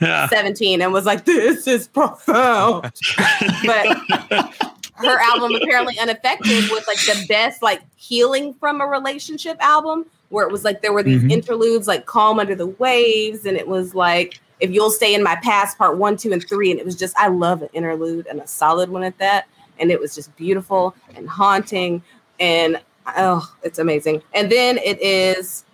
[0.28, 2.92] 17 and was like, "This is profound."
[3.66, 3.96] but
[4.96, 10.46] her album apparently unaffected was like the best like healing from a relationship album where
[10.46, 11.30] it was like there were these Mhm.
[11.32, 15.36] interludes like calm under the waves and it was like if you'll stay in my
[15.36, 18.40] past part one two and three and it was just i love an interlude and
[18.40, 19.46] a solid one at that
[19.78, 22.02] and it was just beautiful and haunting
[22.40, 22.80] and
[23.16, 24.22] oh it's amazing.
[24.34, 25.64] And then it is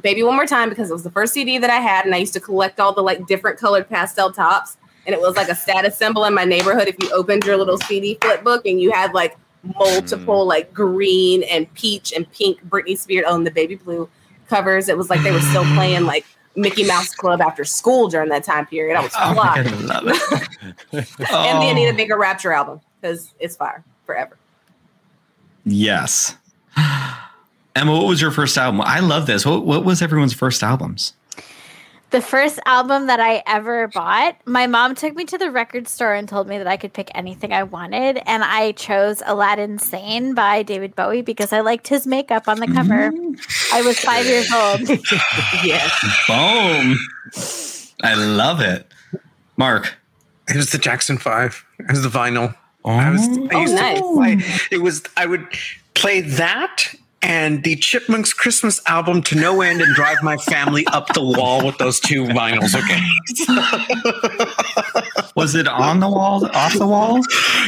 [0.00, 2.18] baby one more time because it was the first cd that i had and i
[2.18, 4.76] used to collect all the like different colored pastel tops
[5.06, 6.88] and it was like a status symbol in my neighborhood.
[6.88, 9.36] If you opened your little cd flip book and you had like
[9.78, 10.48] multiple hmm.
[10.48, 14.08] like green and peach and pink britney spears oh, on the baby blue
[14.46, 18.28] covers it was like they were still playing like mickey mouse club after school during
[18.28, 18.96] that time period.
[18.96, 20.48] I was Oh my fly God, I love it.
[20.92, 24.38] and the Oh, anita baker rapture album because it's fire forever
[25.66, 26.36] Yes.
[26.76, 28.82] Emma, what was your first album?
[28.82, 29.46] I love this.
[29.46, 31.14] What, what was everyone's first albums?
[32.10, 36.12] The first album that I ever bought, my mom took me to the record store
[36.12, 38.20] and told me that I could pick anything I wanted.
[38.26, 42.66] And I chose Aladdin Sane by David Bowie because I liked his makeup on the
[42.66, 42.76] mm-hmm.
[42.76, 43.10] cover.
[43.72, 44.80] I was five years old.
[45.64, 45.98] yes
[46.28, 46.98] Boom.
[48.02, 48.86] I love it.
[49.56, 49.94] Mark.
[50.46, 51.64] It was the Jackson Five.
[51.78, 52.54] It was the vinyl.
[52.84, 53.20] I was.
[53.22, 53.48] Oh.
[53.50, 53.98] I Oh, nice.
[53.98, 54.38] to play.
[54.70, 55.02] It was.
[55.16, 55.46] I would
[55.94, 61.14] play that and the Chipmunks Christmas album to no end and drive my family up
[61.14, 62.74] the wall with those two vinyls.
[62.74, 63.00] Okay.
[65.36, 67.16] Was it on the wall, off the wall?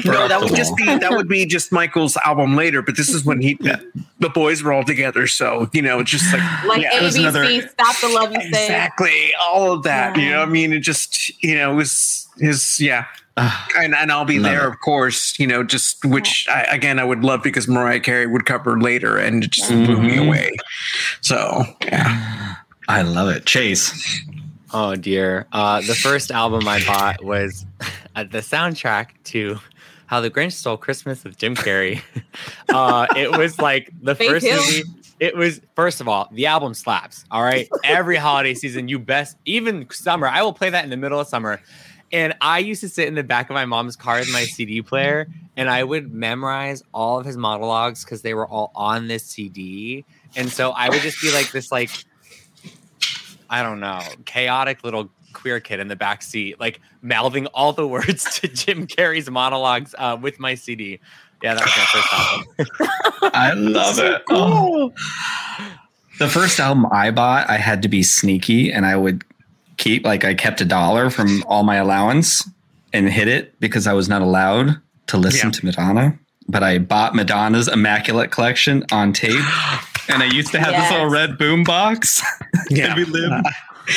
[0.05, 0.77] No, that would just wall?
[0.77, 2.83] be that would be just Michael's album later.
[2.83, 3.81] But this is when he Yeah.
[4.21, 5.27] the boys were all together.
[5.27, 8.33] So you know, it's just like Like yeah, it was ABC, another- Stop the Love
[8.35, 8.49] You Say.
[8.67, 10.17] exactly all of that.
[10.17, 13.07] You know, I mean, it just you know it was his yeah.
[13.39, 14.69] Ah, And, and I'll be Love there, it.
[14.73, 15.39] of course.
[15.39, 19.19] You know, just which I, again I would love because Mariah Carey would cover later,
[19.19, 20.27] and it just blew me Mhm.
[20.27, 20.57] away.
[21.21, 22.55] So yeah,
[22.89, 23.45] I love it.
[23.45, 23.93] Chase.
[24.73, 25.47] Oh dear.
[25.53, 27.67] Uh, the first album I bought was
[28.17, 29.59] uh, the soundtrack to
[30.07, 32.01] How the Grinch Stole Christmas with Jim Carrey.
[32.69, 34.61] Uh, it was like the Faith first Hill?
[34.61, 34.83] movie.
[35.21, 37.25] It was first of all, the album slaps.
[37.31, 40.27] All right, every holiday season, you best even summer.
[40.29, 41.61] I will play that in the middle of summer.
[42.13, 44.81] And I used to sit in the back of my mom's car with my CD
[44.81, 45.27] player,
[45.57, 50.05] and I would memorize all of his monologues because they were all on this CD.
[50.37, 51.91] And so I would just be like this, like
[53.51, 57.87] I don't know, chaotic little queer kid in the back seat, like mouthing all the
[57.87, 61.01] words to Jim Carrey's monologues uh, with my CD.
[61.43, 63.31] Yeah, that was my first album.
[63.35, 64.23] I love it.
[64.31, 64.93] Oh.
[66.19, 69.23] The first album I bought, I had to be sneaky and I would
[69.77, 72.49] keep, like, I kept a dollar from all my allowance
[72.93, 75.53] and hid it because I was not allowed to listen Yeah.
[75.53, 76.19] to Madonna.
[76.49, 79.35] But I bought Madonna's Immaculate Collection on tape.
[80.09, 82.23] And I used to have this little red boom box.
[82.71, 82.95] yeah.
[82.95, 83.45] we lived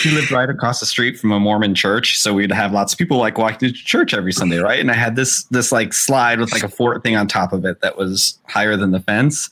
[0.03, 2.97] we lived right across the street from a Mormon church, so we'd have lots of
[2.97, 4.79] people like walking to church every Sunday, right?
[4.79, 7.63] And I had this this like slide with like a fort thing on top of
[7.63, 9.51] it that was higher than the fence.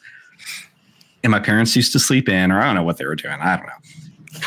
[1.24, 3.36] And my parents used to sleep in, or I don't know what they were doing.
[3.40, 3.74] I don't know.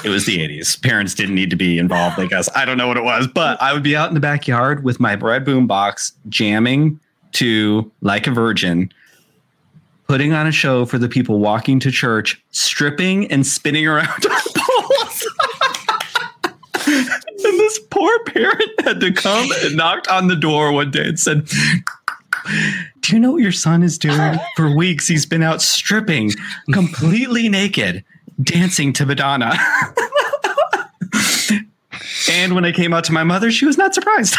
[0.05, 0.83] It was the 80s.
[0.83, 2.49] Parents didn't need to be involved, I guess.
[2.55, 4.99] I don't know what it was, but I would be out in the backyard with
[5.01, 6.99] my red boom box jamming
[7.33, 8.93] to Like a Virgin,
[10.09, 14.41] putting on a show for the people walking to church, stripping and spinning around on
[14.57, 15.29] poles.
[16.87, 21.21] and this poor parent had to come and knocked on the door one day and
[21.21, 21.49] said,
[23.01, 24.39] Do you know what your son is doing?
[24.57, 26.33] For weeks, he's been out stripping,
[26.73, 28.05] completely naked,
[28.43, 29.53] dancing to Madonna.
[32.31, 34.37] and when I came out to my mother, she was not surprised.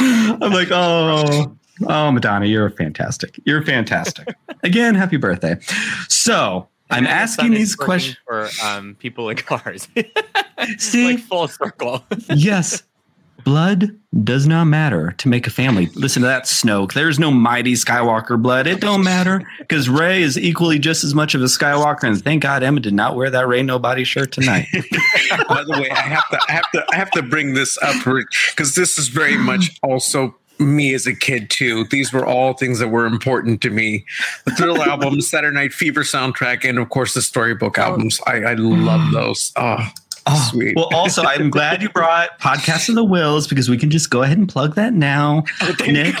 [0.00, 1.56] I'm like, oh,
[1.88, 3.38] oh, Madonna, you're fantastic.
[3.44, 4.28] You're fantastic.
[4.62, 5.56] Again, happy birthday.
[6.08, 8.16] So I'm asking these questions.
[8.26, 9.88] for um, people in cars.
[10.78, 11.04] See?
[11.04, 12.04] like full circle.
[12.28, 12.82] yes,
[13.44, 15.86] blood does not matter to make a family.
[15.94, 16.92] Listen to that, Snoke.
[16.92, 18.66] There's no mighty Skywalker blood.
[18.66, 22.04] It don't matter because Rey is equally just as much of a Skywalker.
[22.04, 24.66] And thank God Emma did not wear that Rey Nobody shirt tonight.
[25.48, 27.96] By the way, I have to, I have to, I have to bring this up
[28.04, 31.84] because this is very much also me as a kid too.
[31.84, 34.04] These were all things that were important to me:
[34.44, 37.82] the Thrill album, Saturday Night Fever soundtrack, and of course the storybook oh.
[37.82, 38.20] albums.
[38.26, 39.52] I, I love those.
[39.56, 39.86] Oh,
[40.30, 40.76] Oh, Sweet.
[40.76, 44.22] Well, also, I'm glad you brought Podcast of the Wills because we can just go
[44.22, 45.44] ahead and plug that now.
[45.86, 46.14] Nick,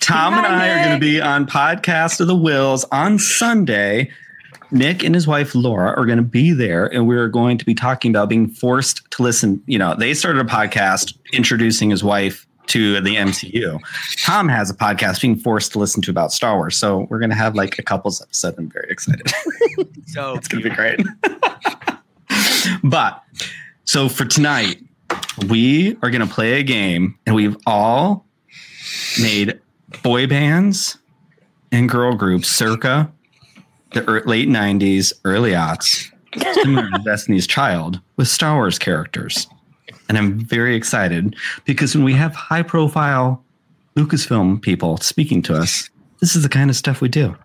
[0.00, 4.10] Tom, and I are going to be on Podcast of the Wills on Sunday.
[4.70, 7.74] Nick and his wife Laura are going to be there, and we're going to be
[7.74, 9.62] talking about being forced to listen.
[9.66, 13.78] You know, they started a podcast introducing his wife to the MCU.
[14.24, 16.76] Tom has a podcast being forced to listen to about Star Wars.
[16.76, 18.54] So we're going to have like a couples episode.
[18.56, 19.28] I'm very excited.
[20.06, 21.00] so It's going to be great.
[22.82, 23.22] But
[23.84, 24.78] so for tonight,
[25.48, 28.26] we are going to play a game, and we've all
[29.20, 29.60] made
[30.02, 30.98] boy bands
[31.70, 33.12] and girl groups circa
[33.92, 36.10] the late 90s, early aughts,
[36.54, 39.46] similar to Destiny's Child with Star Wars characters.
[40.08, 43.44] And I'm very excited because when we have high profile
[43.96, 45.90] Lucasfilm people speaking to us,
[46.20, 47.36] this is the kind of stuff we do.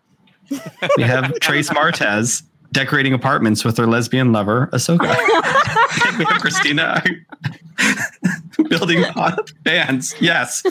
[0.96, 5.08] We have Trace Martez decorating apartments with her lesbian lover, Ahsoka.
[6.18, 7.04] we have Krystina
[8.70, 9.04] building
[9.64, 10.16] bands.
[10.20, 10.64] Yes.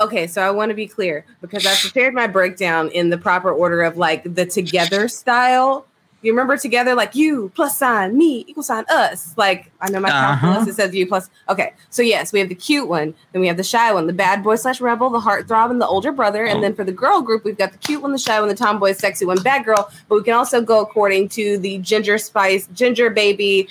[0.00, 3.50] Okay, so I want to be clear because I prepared my breakdown in the proper
[3.50, 5.86] order of like the together style.
[6.20, 9.34] You remember together, like you plus sign me equal sign us.
[9.36, 10.34] Like I know my Uh-huh.
[10.36, 11.30] calculus it says you plus.
[11.48, 14.12] Okay, so yes, we have the cute one, then we have the shy one, the
[14.12, 16.44] bad boy slash rebel, the heartthrob, and the older brother.
[16.44, 16.62] And Oh.
[16.62, 18.94] then for the girl group, we've got the cute one, the shy one, the tomboy,
[18.94, 19.88] sexy one, bad girl.
[20.08, 23.68] But we can also go according to the ginger spice, ginger baby,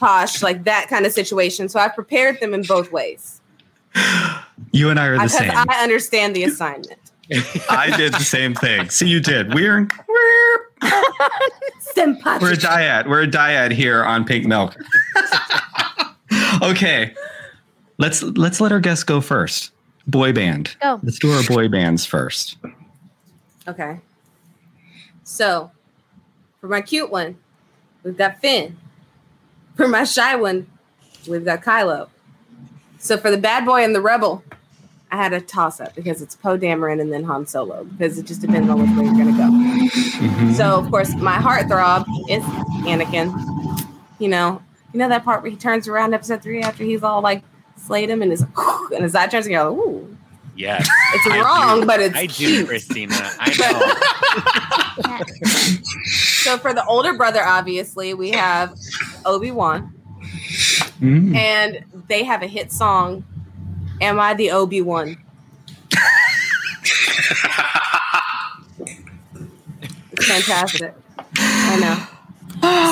[0.00, 1.68] posh, like that kind of situation.
[1.68, 3.40] So I've prepared them in both ways
[4.72, 5.52] You and I are the same.
[5.54, 6.98] I understand the assignment.
[7.70, 8.90] I did the same thing.
[8.90, 9.54] See, you did.
[9.54, 10.58] We're we're
[12.40, 13.08] we're a dyad.
[13.08, 14.76] We're a dyad here on Pink Milk.
[16.62, 17.14] okay,
[17.98, 19.72] let's let's let our guests go first.
[20.06, 20.76] Boy band.
[20.82, 21.00] Go.
[21.02, 22.58] Let's do our boy bands first.
[23.66, 24.00] Okay.
[25.22, 25.70] So,
[26.60, 27.38] for my cute one,
[28.02, 28.76] we've got Finn.
[29.76, 30.66] For my shy one,
[31.26, 32.08] we've got Kylo.
[32.98, 34.42] So for the bad boy and the rebel,
[35.14, 38.26] I had a toss up because it's Poe Dameron and then Han Solo because it
[38.26, 39.48] just depends on which way you're gonna go.
[39.48, 40.54] Mhm.
[40.56, 42.42] So of course my heartthrob is
[42.84, 43.30] Anakin.
[44.18, 44.60] You know,
[44.92, 47.44] you know that part where he turns around episode three after he's all like
[47.76, 48.44] slayed him and his
[48.92, 50.16] and his eye turns and you're like, ooh,
[50.56, 50.88] Yes.
[51.14, 51.86] it's I wrong, do.
[51.86, 52.66] but it's I do.
[52.66, 53.36] Krystina.
[53.38, 53.50] I
[55.14, 55.24] know.
[56.42, 58.74] So for the older brother, obviously we have
[59.24, 59.92] Obi Wan,
[61.00, 61.34] Mm.
[61.36, 63.24] and they have a hit song.
[64.04, 65.16] Am I the Obi Wan?
[70.20, 70.94] Fantastic.
[71.38, 71.96] I know.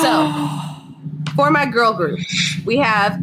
[0.01, 2.19] So, for my girl group,
[2.65, 3.21] we have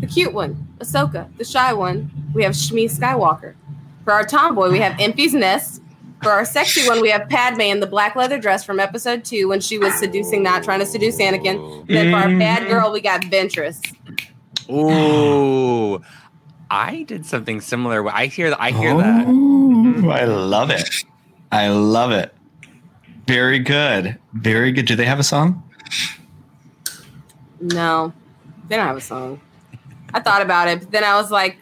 [0.00, 1.34] the cute one, Ahsoka.
[1.38, 3.54] The shy one, we have Shmi Skywalker.
[4.04, 5.80] For our tomboy, we have Enfys Nest.
[6.22, 9.48] For our sexy one, we have Padme in the black leather dress from episode two
[9.48, 11.86] when she was seducing, not trying to seduce Anakin.
[11.88, 12.68] Then for our bad mm.
[12.68, 13.80] girl, we got Ventress.
[14.70, 16.02] Ooh.
[16.72, 18.08] I did something similar.
[18.08, 18.58] I hear that.
[18.58, 19.26] I hear that.
[19.28, 20.88] Oh, I love it.
[21.52, 22.34] I love it.
[23.26, 24.18] Very good.
[24.32, 24.86] Very good.
[24.86, 25.62] Do they have a song?
[27.60, 28.14] No,
[28.68, 29.42] they don't have a song.
[30.14, 31.58] I thought about it, but then I was like,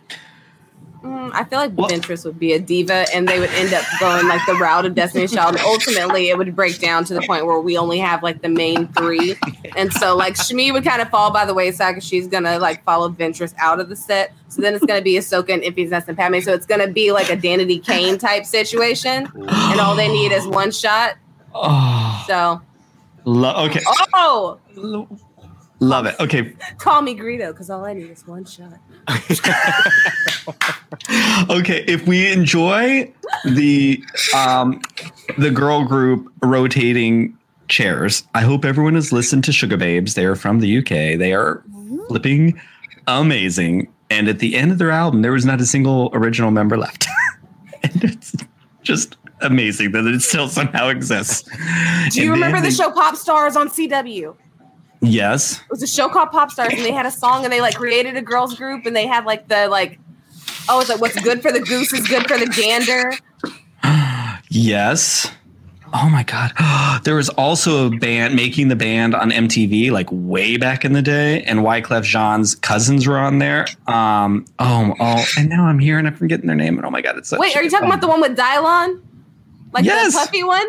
[1.03, 1.91] mm, I feel like What?
[1.93, 4.95] Ventress would be a diva, and they would end up going like the route of
[4.95, 5.57] Destiny's Child.
[5.57, 8.49] And ultimately, it would break down to the point where we only have like the
[8.49, 9.37] main three,
[9.77, 12.83] and so like Shmi would kind of fall by the wayside because she's gonna like
[12.85, 14.33] follow Ventress out of the set.
[14.49, 16.41] So then it's gonna be Ahsoka and Enfys Nest and Padme.
[16.41, 20.47] So it's gonna be like a Danity Kane type situation, and all they need is
[20.47, 21.17] one shot.
[21.55, 22.61] Oh, So
[23.25, 23.81] lo- okay.
[24.15, 24.59] oh,
[25.81, 26.15] Love it.
[26.21, 26.55] Okay.
[26.79, 28.75] call me Greedo because all I need is one shot.
[31.49, 31.85] Okay.
[31.87, 33.13] If we enjoy
[33.45, 34.03] the
[34.35, 34.81] um,
[35.39, 37.37] the girl group rotating
[37.69, 40.15] chairs, I hope everyone has listened to Sugababes.
[40.15, 41.19] They are from the UK.
[41.19, 41.63] They are
[42.09, 42.61] flipping
[43.07, 43.93] amazing.
[44.11, 47.07] And at the end of their album, there was not a single original member left.
[47.83, 48.35] and it's
[48.83, 51.49] just amazing that it still somehow exists.
[52.11, 54.37] Do you remember the show Pop Stars on CW?
[55.01, 55.61] Yes.
[55.61, 57.75] It was a show called Pop Stars, and they had a song, and they like
[57.75, 59.99] created a girls group, and they had like the like,
[60.69, 63.13] oh, it's like what's good for the goose is good for the gander.
[64.51, 65.31] Yes.
[65.93, 66.53] Oh my god.
[67.03, 71.01] There was also a band making the band on MTV like way back in the
[71.03, 73.67] day, and Wyclef Jean's cousins were on there.
[73.87, 76.77] Um, oh, oh, and now I'm here and I'm forgetting their name.
[76.77, 79.01] And oh my god, it's such Wait, are you talking about the one with Dylon?
[79.73, 80.13] Like Yes.
[80.13, 80.67] the puffy one?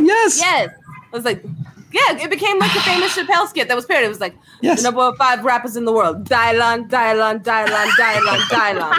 [0.00, 0.38] Yes.
[0.40, 0.70] Yes.
[0.70, 1.44] It was like,
[1.92, 4.06] yeah, it became like the famous Chappelle skit that was parodied.
[4.06, 4.78] It was like Yes.
[4.78, 8.96] the number five rappers in the world: Dylon, Dylon, Dylon, Dylon, Dylon.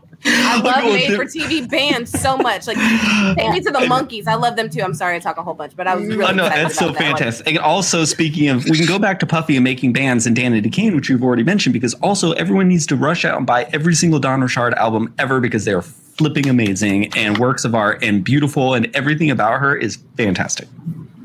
[0.28, 2.66] I love made for TV bands so much.
[2.66, 2.76] Like,
[3.36, 4.26] take me to the Monkees.
[4.26, 4.82] I love them too.
[4.82, 6.74] I'm sorry I talk a whole bunch, but I was really Oh no, excited that's
[6.78, 6.94] so that.
[6.94, 7.46] Like, fantastic.
[7.46, 10.72] And also, speaking of, we can go back to Puffy and making bands and Danity
[10.72, 13.94] Kane, which we've already mentioned, because also everyone needs to rush out and buy every
[13.94, 15.84] single Dawn Richard album ever because they are
[16.18, 20.68] flipping amazing and works of art and beautiful, and everything about her is fantastic.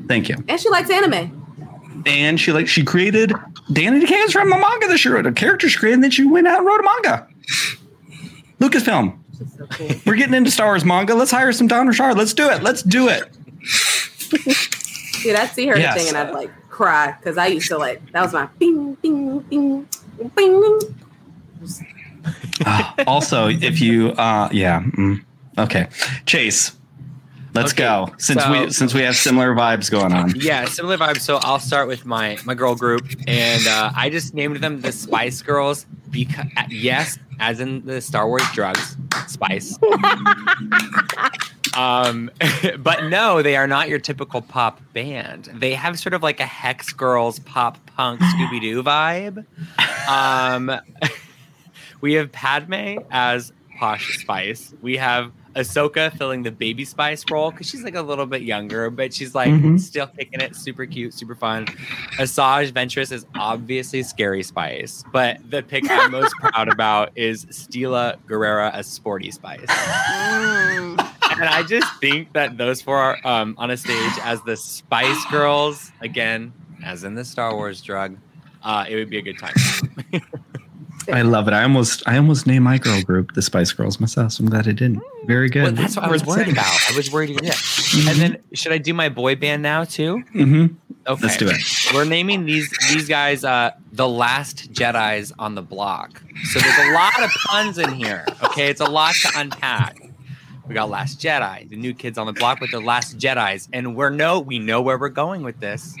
[0.08, 0.36] Thank you.
[0.48, 2.02] and she likes anime.
[2.06, 3.30] and she like she created
[3.70, 6.24] Danity Kane's from a manga that she wrote, a character she created, and then she
[6.26, 7.28] went out and wrote a manga.
[8.60, 9.18] Lucasfilm.
[9.56, 9.88] So cool.
[10.06, 11.14] We're getting into Star Wars manga.
[11.14, 12.14] Let's hire some Dawn Richard.
[12.16, 12.62] Let's do it.
[12.62, 13.28] Let's do it.
[15.22, 15.96] Dude, I'd see her Yes.
[15.98, 19.38] thing and I'd like cry because I used to like that was my bing bing
[19.40, 19.86] bing
[20.36, 20.80] bing.
[22.64, 25.22] Uh, also, if you, uh, yeah, mm,
[25.58, 25.88] okay,
[26.26, 26.72] Chase,
[27.54, 28.12] let's Okay, go.
[28.18, 30.34] Since so- we since we have similar vibes going on.
[30.36, 31.20] Yeah, similar vibes.
[31.20, 34.92] So I'll start with my my girl group, and uh, I just named them the
[34.92, 38.96] Spice Girls because yes, as in the Star Wars drugs,
[39.26, 39.78] spice.
[41.76, 42.30] um,
[42.78, 45.46] but no, they are not your typical pop band.
[45.54, 49.44] They have sort of like a Hex Girls pop punk Scooby Doo vibe.
[50.08, 50.70] Um,
[52.02, 54.74] we have Padme as Posh Spice.
[54.82, 58.88] We have Ahsoka filling the baby Spice role because she's like a little bit younger,
[58.90, 59.78] but she's like Mhm.
[59.80, 61.66] still kicking it, super cute, super fun.
[62.18, 68.16] Asajj Ventress is obviously Scary Spice, but the pick I'm most proud about is Stila
[68.28, 69.60] Guerrera as Sporty Spice.
[69.66, 70.98] Mm.
[71.32, 75.24] and I just think that those four are um, on a stage as the Spice
[75.30, 76.52] Girls, again,
[76.84, 78.16] as in the Star Wars drug.
[78.62, 79.54] Uh, it would be a good time.
[81.10, 81.54] I love it.
[81.54, 84.32] I almost I almost named my girl group the Spice Girls myself.
[84.32, 85.02] So I'm glad I didn't.
[85.24, 85.62] Very good.
[85.62, 86.66] Well, that's what I was worried about.
[86.90, 87.30] I was worried.
[87.42, 87.54] Yeah.
[88.08, 90.22] And then, should I do my boy band now too?
[90.34, 90.74] Mm-hmm.
[91.06, 91.94] Okay, Let's do it.
[91.94, 96.22] We're naming these these guys uh, the last Jedi's on the block.
[96.44, 98.24] So there's a lot of puns in here.
[98.44, 99.98] Okay, it's a lot to unpack.
[100.68, 103.96] We got Last Jedi, the new kids on the block with the Last Jedi's, and
[103.96, 105.94] we're no, we know where we're going with this.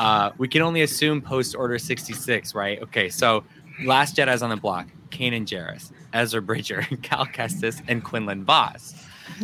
[0.00, 2.82] Uh, we can only assume post Order sixty six, right?
[2.82, 3.44] Okay, so
[3.82, 8.94] Last Jedi's on the block: Kanan Jarrus, Ezra Bridger, Cal Kestis, and Quinlan Vos.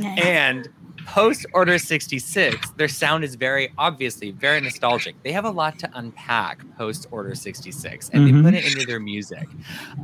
[0.00, 0.68] And
[1.06, 5.20] post Order 66, their sound is very obviously very nostalgic.
[5.24, 8.36] They have a lot to unpack post Order 66 and Mhm.
[8.36, 9.48] they put it into their music.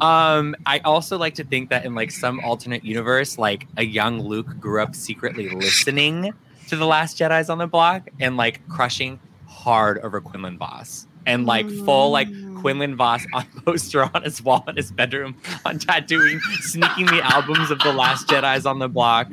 [0.00, 4.20] Um, I also like to think that in like some alternate universe, like a young
[4.20, 6.32] Luke grew up secretly listening
[6.68, 11.06] to the last Jedi's on the block and like crushing hard over Quinlan Vos.
[11.26, 12.45] And like full like Mm.
[12.60, 17.70] Quinlan Vos on poster on his wall in his bedroom on tattooing, sneaking the albums
[17.70, 19.28] of the Last Jedi's on the block.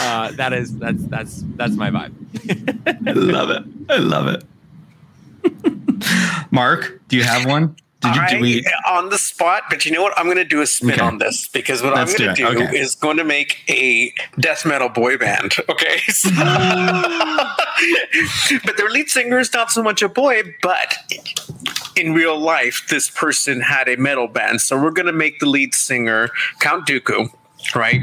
[0.00, 2.12] Uh, that is that's that's that's my vibe.
[3.06, 3.62] I love it.
[3.88, 4.44] I love it.
[6.50, 7.76] Mark, do you have one?
[8.12, 8.28] Did you?
[8.28, 8.64] Did we?
[8.88, 10.12] On the spot, but you know what?
[10.18, 11.00] I'm going to do a spin Okay.
[11.00, 12.52] on this because what Let's I'm going to it.
[12.56, 12.78] do, Okay.
[12.78, 15.54] is going to make a death metal boy band.
[15.68, 16.30] Okay, So-
[18.64, 20.94] but their lead singer is not so much a boy, but
[21.96, 24.60] in real life, this person had a metal band.
[24.60, 26.30] So we're going to make the lead singer
[26.60, 27.30] Count Dooku.
[27.74, 28.02] Right.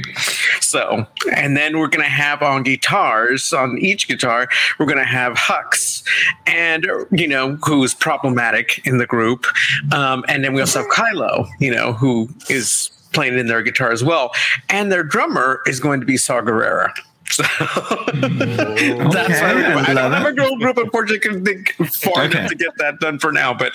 [0.59, 1.05] So,
[1.36, 4.47] and then we're going to have on guitars, on each guitar,
[4.80, 6.03] we're going to have Hux,
[6.47, 9.45] and, you know, who's problematic in the group.
[9.93, 13.91] Um, and then we also have Kylo, you know, who is playing in their guitar
[13.91, 14.32] as well.
[14.70, 16.91] And their drummer is going to be Saw Gerrera.
[17.30, 22.24] So that's Okay, why I I, don't have a girl group, unfortunately, can think far
[22.26, 22.39] Okay.
[22.39, 23.53] enough to get that done for now.
[23.53, 23.72] But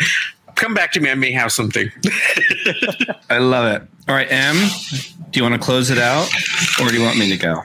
[0.58, 1.10] come back to me.
[1.10, 1.90] I may have something.
[3.30, 3.88] I love it.
[4.08, 4.56] All right, M.
[5.30, 6.28] Do you want to close it out,
[6.80, 7.62] or do you want me to go?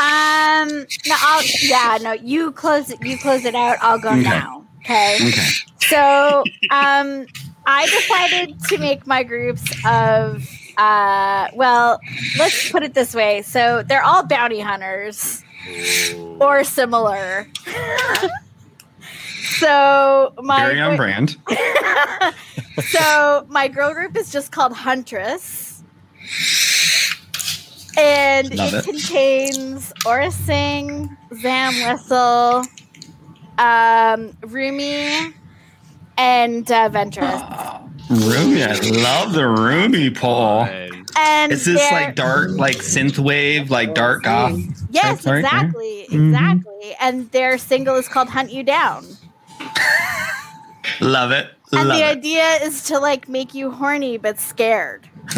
[0.00, 0.68] Um,
[1.06, 3.04] no, I'll, yeah, no, you close it.
[3.04, 3.78] You close it out.
[3.80, 4.22] I'll go Okay.
[4.22, 4.64] now.
[4.84, 5.16] Okay.
[5.28, 5.48] Okay.
[5.80, 7.26] So, um,
[7.66, 12.00] I decided to make my groups of, uh, well,
[12.38, 13.42] let's put it this way.
[13.42, 15.42] So they're all bounty hunters
[16.40, 17.48] or similar.
[19.58, 21.36] so my Very on brand.
[22.88, 25.82] so my girl group is just called Huntress.
[27.96, 28.84] And Love it, it.
[28.84, 32.64] contains Aurra Sing, Zam Wesell,
[33.58, 35.34] um, Rumi,
[36.16, 37.80] and uh, Ventress.
[38.10, 40.68] Roomy, I love the Roomy Paul.
[41.16, 44.56] And Is this like dark, like synth wave, like dark goth?
[44.90, 46.28] Yes, type right exactly, Mhm.
[46.28, 46.94] exactly.
[47.00, 49.04] And their single is called "Hunt You Down."
[51.00, 51.50] Love it.
[51.72, 52.18] And the it.
[52.18, 55.08] idea is to like make you horny but scared.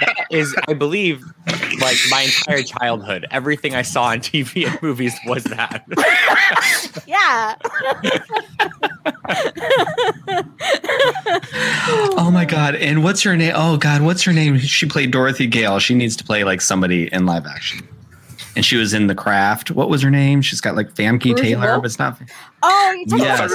[0.00, 1.22] that is, I believe
[1.80, 5.84] like my entire childhood, everything I saw on TV and movies was that.
[7.06, 7.56] Yeah.
[12.16, 12.76] Oh my god!
[12.76, 13.52] And what's her name?
[13.54, 14.58] Oh god, what's her name?
[14.58, 15.78] She played Dorothy Gale.
[15.78, 17.86] She needs to play like somebody in live action.
[18.56, 19.70] And she was in The Craft.
[19.72, 20.40] What was her name?
[20.42, 21.82] She's got like Famke Fairuza Taylor, Balk?
[21.82, 22.18] but it's not.
[22.62, 23.38] Oh, you're talking Yes.
[23.40, 23.50] about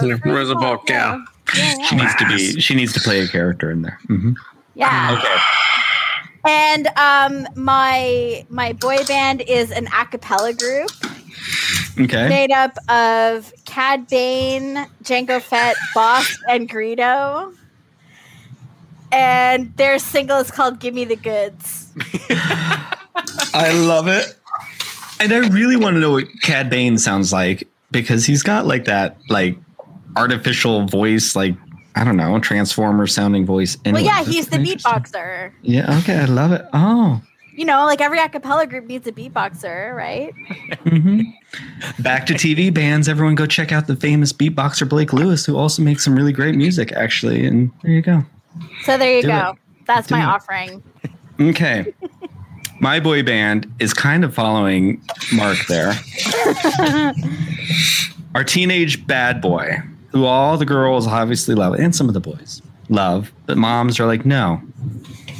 [0.00, 0.60] Fairuza Fairuza yeah.
[0.60, 0.88] Balk.
[0.88, 1.84] Yeah.
[1.84, 2.60] She needs to be.
[2.60, 3.98] She needs to play a character in there.
[4.08, 4.34] Mhm.
[4.74, 5.16] Yeah.
[5.18, 5.36] Okay.
[6.48, 10.90] And um my my boy band is an a cappella group
[11.98, 12.28] Okay.
[12.28, 17.52] made up of Cad Bane, Jango Fett, Bossk, and Greedo.
[19.12, 21.92] And their single is called Give Me the Goods.
[23.56, 24.36] I love it.
[25.18, 28.84] And I really want to know what Cad Bane sounds like because he's got like
[28.84, 29.56] that like
[30.16, 31.54] artificial voice, like
[31.94, 33.78] I don't know, transformer sounding voice.
[33.86, 35.52] Well, yeah, he's the beatboxer.
[35.62, 35.98] Yeah.
[36.00, 36.18] Okay.
[36.18, 36.66] I love it.
[36.74, 37.22] Oh.
[37.54, 40.34] You know, like every acapella group needs a beatboxer, right?
[40.86, 41.22] hmm
[41.98, 43.08] Back to TV bands.
[43.08, 46.54] Everyone go check out the famous beatboxer Blake Lewis, who also makes some really great
[46.54, 47.46] music, actually.
[47.46, 48.22] And there you go.
[48.82, 49.56] So there you Do go.
[49.86, 50.26] That's Do my it.
[50.26, 50.82] offering.
[51.40, 51.94] Okay.
[52.80, 55.00] My boy band is kind of following
[55.34, 55.94] Mark there.
[58.34, 59.78] Our teenage bad boy,
[60.10, 64.06] who all the girls obviously love, and some of the boys love, but moms are
[64.06, 64.60] like, no.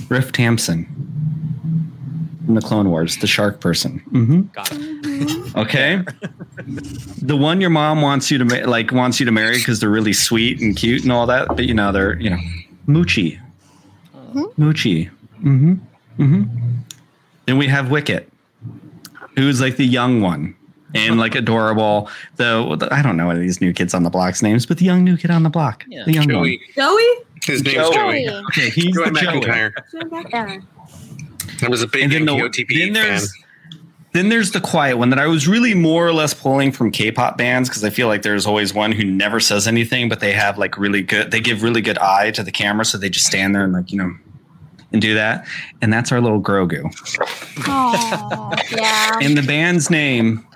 [0.09, 0.85] Riff Tamson
[2.47, 3.99] from the Clone Wars, the shark person.
[4.11, 5.57] hmm Got it.
[5.57, 6.03] Okay.
[7.23, 9.91] the one your mom wants you to ma- like wants you to marry because they're
[9.91, 12.39] really sweet and cute and all that, but you know they're you know
[12.87, 13.41] Moochie,
[14.35, 15.11] Moochie.
[15.43, 15.75] Mm-hmm.
[16.23, 16.77] Mm-hmm.
[17.47, 18.31] Then we have Wicket,
[19.37, 20.55] who's like the young one
[20.95, 22.09] and like adorable.
[22.37, 25.05] The I don't know what these new kids on the block's names, but the young
[25.05, 26.05] new kid on the block, Yeah.
[26.05, 26.61] the young Joey.
[26.75, 27.05] Joey?
[27.45, 27.95] His name's Joey.
[27.95, 28.25] Joey.
[28.27, 28.43] Joey.
[28.49, 29.41] Okay, he's Joey the Joey.
[29.41, 30.63] McIntyre.
[31.63, 33.29] I was a big And then, the, OTP then fan.
[34.13, 37.39] then there's the quiet one that I was really more or less pulling from K-pop
[37.39, 40.59] bands because I feel like there's always one who never says anything, but they have
[40.59, 41.31] like really good.
[41.31, 43.91] They give really good eye to the camera, so they just stand there and like
[43.93, 44.15] you know
[44.93, 45.47] and do that.
[45.83, 46.85] And that's our little Grogu.
[47.69, 49.19] Aw, yeah.
[49.23, 50.47] And the band's name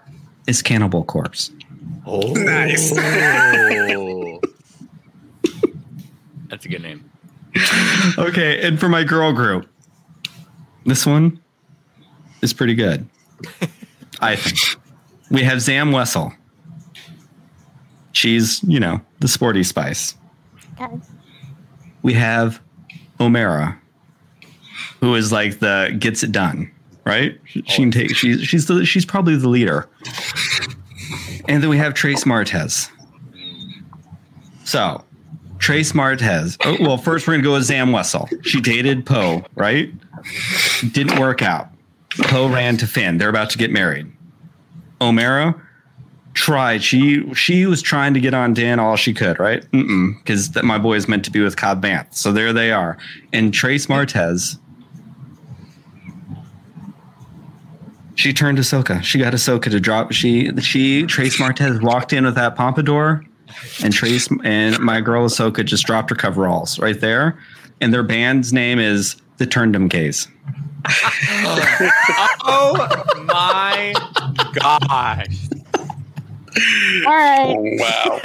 [0.47, 1.51] is Cannibal Corpse.
[2.07, 2.91] Oh, Nice.
[6.49, 7.09] That's a good name.
[8.19, 9.69] Okay, and for my girl group,
[10.85, 11.41] this one
[12.43, 13.09] is pretty good.
[14.21, 14.59] I think
[15.31, 16.35] we have Zam Wesell.
[18.13, 20.17] She's, you know, the sporty spice.
[20.81, 20.93] Okay.
[22.03, 22.61] We have
[23.21, 23.79] Omera,
[25.01, 26.71] who is like the gets it done,
[27.05, 27.39] right?
[27.45, 28.15] She can take.
[28.15, 29.89] She's she's the she's probably the leader.
[31.49, 32.91] And then we have Trace Martez.
[34.65, 35.05] So,
[35.59, 36.57] Trace Martez.
[36.65, 38.45] Oh, well, first we're gonna go with Zam Wesell.
[38.45, 39.93] She dated Poe, right?
[40.93, 41.69] Didn't work out.
[42.23, 43.19] Poe ran to Finn.
[43.19, 44.11] They're about to get married.
[45.01, 45.61] Omera
[46.35, 46.83] tried.
[46.83, 49.65] She she was trying to get on Din all she could, right?
[49.71, 52.15] Because that my boy is meant to be with Cobb Vanth.
[52.15, 52.99] So there they are.
[53.33, 54.59] And Trace Martez.
[58.21, 59.03] She turned Ahsoka.
[59.03, 60.13] She got Ahsoka to drop.
[60.13, 63.25] She she Trace Martez walked in with that pompadour,
[63.83, 67.39] and Trace and my girl Ahsoka just dropped her coveralls right there.
[67.81, 70.29] And their band's name is the Turndom Gays.
[72.43, 72.75] Oh
[73.25, 73.95] my
[74.55, 75.27] gosh.
[77.07, 77.57] All right.
[77.57, 78.21] Oh, wow.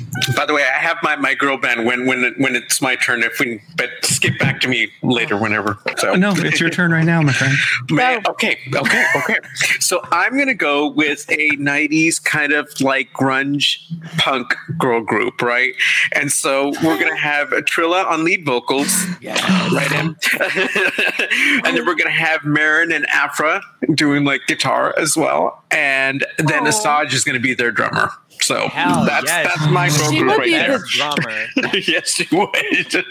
[0.34, 2.96] By the way, I have my, my girl band when when it, when it's my
[2.96, 3.22] turn.
[3.22, 5.78] If we but skip back to me later, whenever.
[5.98, 7.54] So no, it's your turn right now, my friend.
[7.90, 9.38] Man, okay, okay, okay.
[9.80, 13.78] So I'm gonna go with a '90s kind of like grunge
[14.18, 15.74] punk girl group, right?
[16.14, 19.92] And so we're gonna have Trilla on lead vocals, right?
[19.92, 20.16] In.
[21.64, 23.62] and then we're gonna have Merrin and Aphra
[23.94, 26.70] doing like guitar as well, and then Aw.
[26.70, 28.10] Asajj is gonna be their drummer.
[28.46, 29.46] So Hell that's yes.
[29.48, 30.78] that's my girl She group would right be a there.
[30.78, 31.46] Best drummer.
[31.74, 33.04] yes, she would.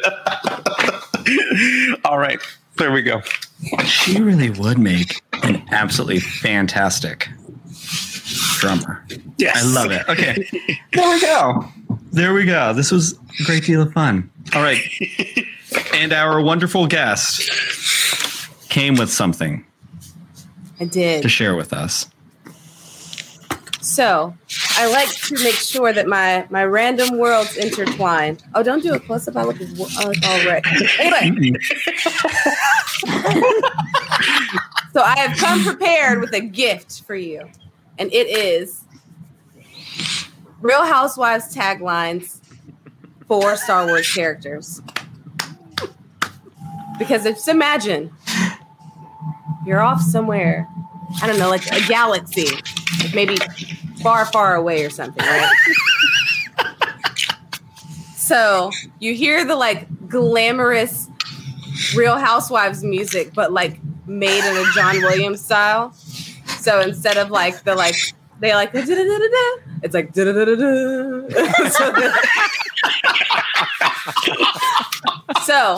[2.05, 2.39] All right,
[2.77, 3.21] there we go.
[3.83, 7.27] She really would make an absolutely fantastic
[8.59, 9.05] drummer.
[9.37, 10.07] Yes, I love it.
[10.07, 10.47] Okay.
[10.93, 11.65] There we go.
[12.13, 12.73] There we go.
[12.73, 14.29] This was a great deal of fun.
[14.53, 14.79] All right.
[15.93, 17.49] And our wonderful guest
[18.69, 19.65] came with something
[20.79, 21.21] I did.
[21.23, 22.09] to share with us.
[23.81, 24.33] So
[24.77, 28.37] I like to make sure that my my random worlds intertwine.
[28.53, 29.37] Oh, don't do a close up.
[29.37, 30.63] I look, look uh, all red.
[30.99, 31.53] Anyway,
[34.93, 37.49] so I have come prepared with a gift for you,
[37.97, 38.83] and it is
[40.61, 42.39] Real Housewives taglines
[43.27, 44.81] for Star Wars characters.
[46.97, 48.11] Because just imagine
[49.65, 50.67] you're off somewhere,
[51.21, 52.47] I don't know, like a galaxy,
[53.03, 53.37] like maybe
[54.01, 55.51] far, far away or something, right?
[58.15, 61.07] so you hear the like glamorous
[61.95, 65.91] Real Housewives music, but like made in a John Williams style.
[66.59, 67.95] So instead of like the like
[68.39, 71.27] they like it's like da-da-da-da-da.
[75.43, 75.77] so,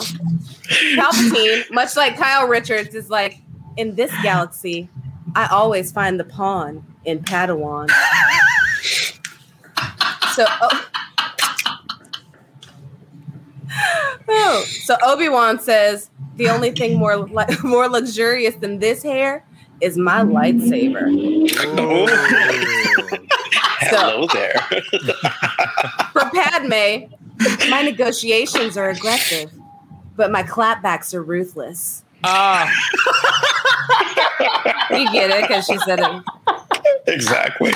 [0.96, 3.38] Palpatine, much like Kyle Richards, is like
[3.76, 4.88] in this galaxy.
[5.34, 7.88] I always find the pawn in Padawan.
[10.34, 10.84] so, oh,
[14.30, 19.44] Oh, so Obi Wan says the only thing more lu- more luxurious than this hair
[19.80, 21.08] is my lightsaber.
[23.80, 24.54] Hello there.
[26.12, 27.12] For Padme,
[27.70, 29.50] my negotiations are aggressive,
[30.16, 32.04] but my clapbacks are ruthless.
[32.24, 32.70] Ah,
[34.90, 36.22] You get it because she said it.
[37.06, 37.72] Exactly.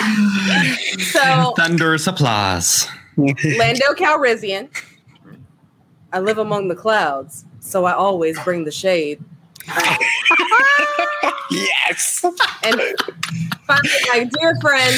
[0.98, 2.86] So Thunderous applause.
[3.16, 4.68] Lando Calrissian.
[6.12, 9.22] I live among the clouds, so I always bring the shade.
[11.50, 12.24] yes.
[12.62, 12.80] And
[13.66, 14.94] finally, my dear friend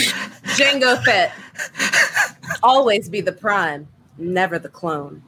[0.56, 1.32] Jango Fett.
[2.62, 3.86] Always be the prime,
[4.18, 5.22] never the clone.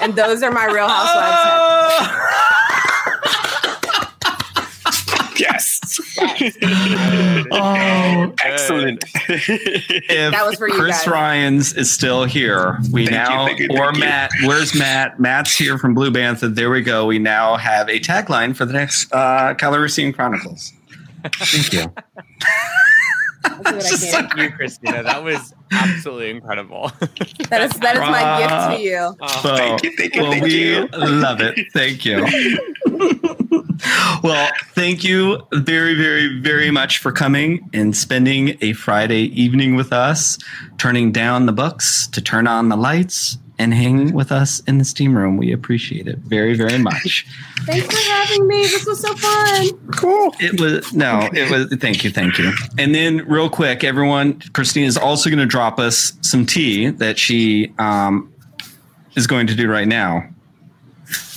[0.00, 2.22] and those are my Real Housewives.
[5.38, 5.75] Yes.
[7.52, 9.04] Oh, Excellent.
[9.28, 11.06] if That was for you Chris guys.
[11.08, 14.00] Ryans is still here, we Thank you, now, thank you, or thank you.
[14.00, 15.20] Matt, where's Matt?
[15.20, 16.54] Matt's here from Blue Bantha.
[16.54, 17.06] There we go.
[17.06, 20.72] We now have a tagline for the next uh, Calrissian Chronicles.
[21.34, 21.92] Thank you.
[23.46, 25.02] I'll what I thank you, Krystina.
[25.04, 26.92] That was absolutely incredible.
[27.48, 29.16] That is that is my gift to you.
[29.20, 30.88] Oh, So, Thank you, thank you, well, thank we you.
[30.92, 31.66] love it.
[31.72, 32.26] Thank you.
[34.22, 39.92] well, thank you very, very, very much for coming and spending a Friday evening with
[39.92, 40.38] us,
[40.78, 44.84] turning down the books to turn on the lights and hang with us in the
[44.84, 45.36] steam room.
[45.36, 47.26] We appreciate it very, very much.
[47.60, 48.62] Thanks for having me.
[48.62, 49.68] This was so fun.
[49.92, 50.34] Cool.
[50.38, 52.52] It was no, it was thank you, thank you.
[52.78, 57.18] And then real quick, everyone, Christine is also going to drop us some tea that
[57.18, 58.32] she um,
[59.16, 60.28] is going to do right now.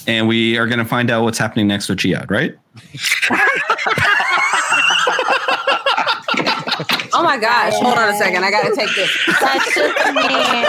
[0.05, 2.55] And we are going to find out what's happening next with Geode, right?
[7.19, 7.73] Oh my gosh.
[7.73, 8.45] Hold on a second.
[8.45, 9.11] I gotta take this.
[9.41, 10.65] That's just mean.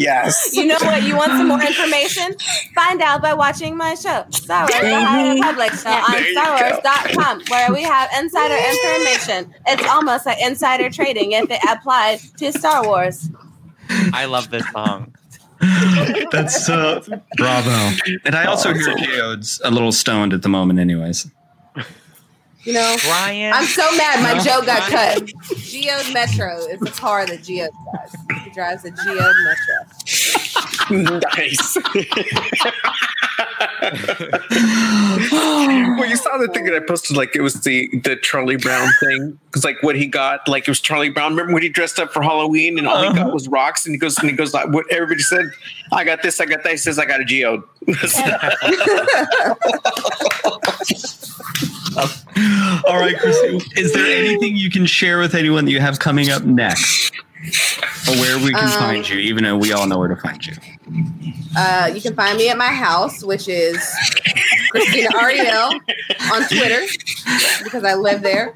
[0.00, 0.56] Yes.
[0.56, 1.02] You know what?
[1.02, 2.34] You want some more information?
[2.74, 6.34] Find out by watching my show, Star Wars, the High Republic show on There you
[6.34, 6.40] go.
[6.40, 9.54] StarWars.com, where we have insider information.
[9.66, 13.28] It's almost like insider trading if it applied to Star Wars.
[14.14, 15.14] I love this song.
[16.32, 17.00] That's uh,
[17.36, 17.96] bravo.
[18.24, 21.30] And I also hear Geode's a little stoned at the moment, anyways.
[22.64, 22.96] You know?
[23.04, 23.52] Brian.
[23.54, 24.44] I'm so mad my No.
[24.44, 25.30] joke got cut.
[25.56, 28.14] Geode Metro is the car that Geo drives.
[28.44, 29.76] He drives a Geode Metro.
[31.36, 31.76] nice.
[35.32, 38.90] well, you saw the thing that I posted, like it was the the Charlie Brown
[39.00, 41.32] thing, because like what he got, like it was Charlie Brown.
[41.32, 43.30] Remember when he dressed up for Halloween and all he got uh-huh.
[43.30, 45.46] was rocks, and he goes and he goes like what everybody said,
[45.92, 46.72] I got this, I got that.
[46.72, 47.62] He says I got a geode.
[51.96, 53.60] All right, Christine.
[53.76, 57.12] Is there anything you can share with anyone that you have coming up next?
[58.08, 60.44] Or where we can Um, find you, even though we all know where to find
[60.46, 60.54] you.
[61.56, 63.76] Uh, you can find me at my house, which is
[64.74, 65.72] Krystina Arielle
[66.32, 66.82] on Twitter
[67.64, 68.52] because I live there.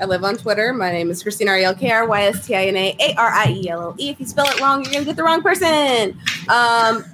[0.00, 0.74] I live on Twitter.
[0.74, 3.30] My name is Krystina Arielle, K R Y S T I N A A R
[3.30, 4.10] I E L L E.
[4.10, 6.18] If you spell it wrong, you're going to get the wrong person.
[6.48, 7.04] Um,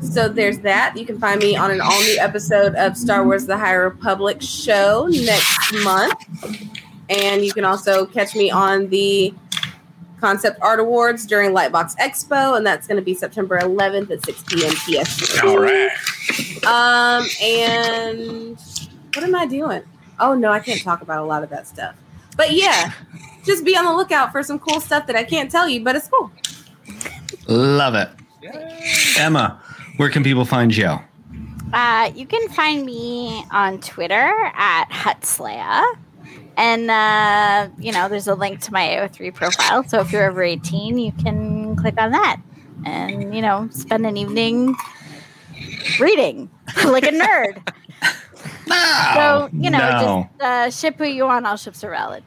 [0.00, 0.96] so there's that.
[0.96, 4.40] You can find me on an all new episode of Star Wars The High Republic
[4.40, 6.14] show next month.
[7.08, 9.34] And you can also catch me on the
[10.20, 14.42] Concept Art Awards during Lightbox Expo, and that's going to be September 11th at 6
[14.44, 14.72] p.m.
[14.72, 15.44] PST.
[15.44, 15.90] all right.
[16.66, 18.58] Um, and
[19.14, 19.82] what am I doing?
[20.20, 21.94] Oh no, I can't talk about a lot of that stuff.
[22.36, 22.92] But yeah,
[23.44, 25.96] just be on the lookout for some cool stuff that I can't tell you, but
[25.96, 26.30] it's cool.
[27.46, 28.08] Love it.
[29.18, 29.60] Emma,
[29.98, 30.98] where can people find you?
[31.72, 35.84] Uh, you can find me on Twitter at Hutzleia.
[36.56, 39.84] And, uh, you know, there's a link to my AO3 profile.
[39.84, 42.40] So if you're over 18, you can click on that
[42.86, 44.74] and, you know, spend an evening
[46.00, 46.48] reading
[46.84, 47.62] like a nerd.
[49.14, 50.28] so, you know, no.
[50.30, 51.46] just uh, ship who you want.
[51.46, 52.22] All ships are valid.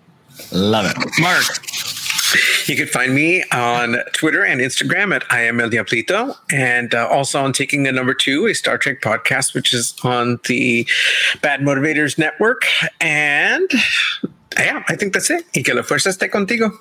[0.52, 0.98] Love it.
[1.20, 1.44] Mark,
[2.68, 7.08] You can find me on Twitter and Instagram at I am El Diablito, and uh,
[7.08, 10.88] also on Taking a Number Two, a Star Trek podcast, which is on the
[11.42, 12.64] Bad Motivators Network.
[13.00, 13.70] And
[14.58, 15.46] yeah, I think that's it.
[15.56, 16.72] Y que la fuerza esté contigo.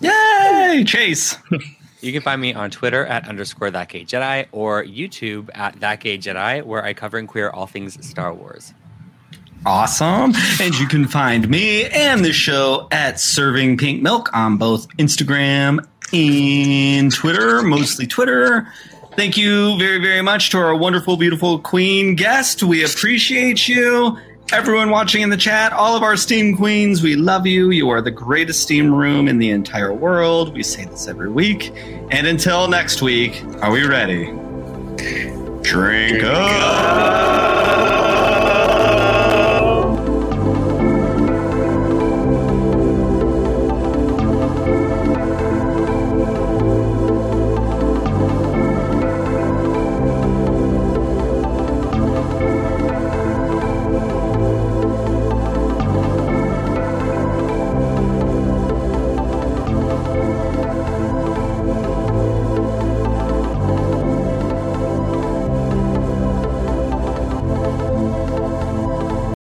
[0.00, 1.36] yay, Chase.
[2.02, 5.98] You can find me on Twitter at underscore that gay Jedi or YouTube at that
[5.98, 8.74] gay Jedi, where I cover and queer all things Star Wars.
[9.64, 10.32] Awesome.
[10.60, 15.86] And you can find me and the show at Serving Pink Milk on both Instagram
[16.12, 18.72] and Twitter, mostly Twitter.
[19.16, 22.62] Thank you very, very much to our wonderful, beautiful queen guest.
[22.62, 24.18] We appreciate you.
[24.52, 27.70] Everyone watching in the chat, all of our steam queens, we love you.
[27.70, 30.54] You are the greatest steam room in the entire world.
[30.54, 31.72] We say this every week.
[32.12, 34.26] And until next week, are we ready?
[35.62, 38.05] Drink up.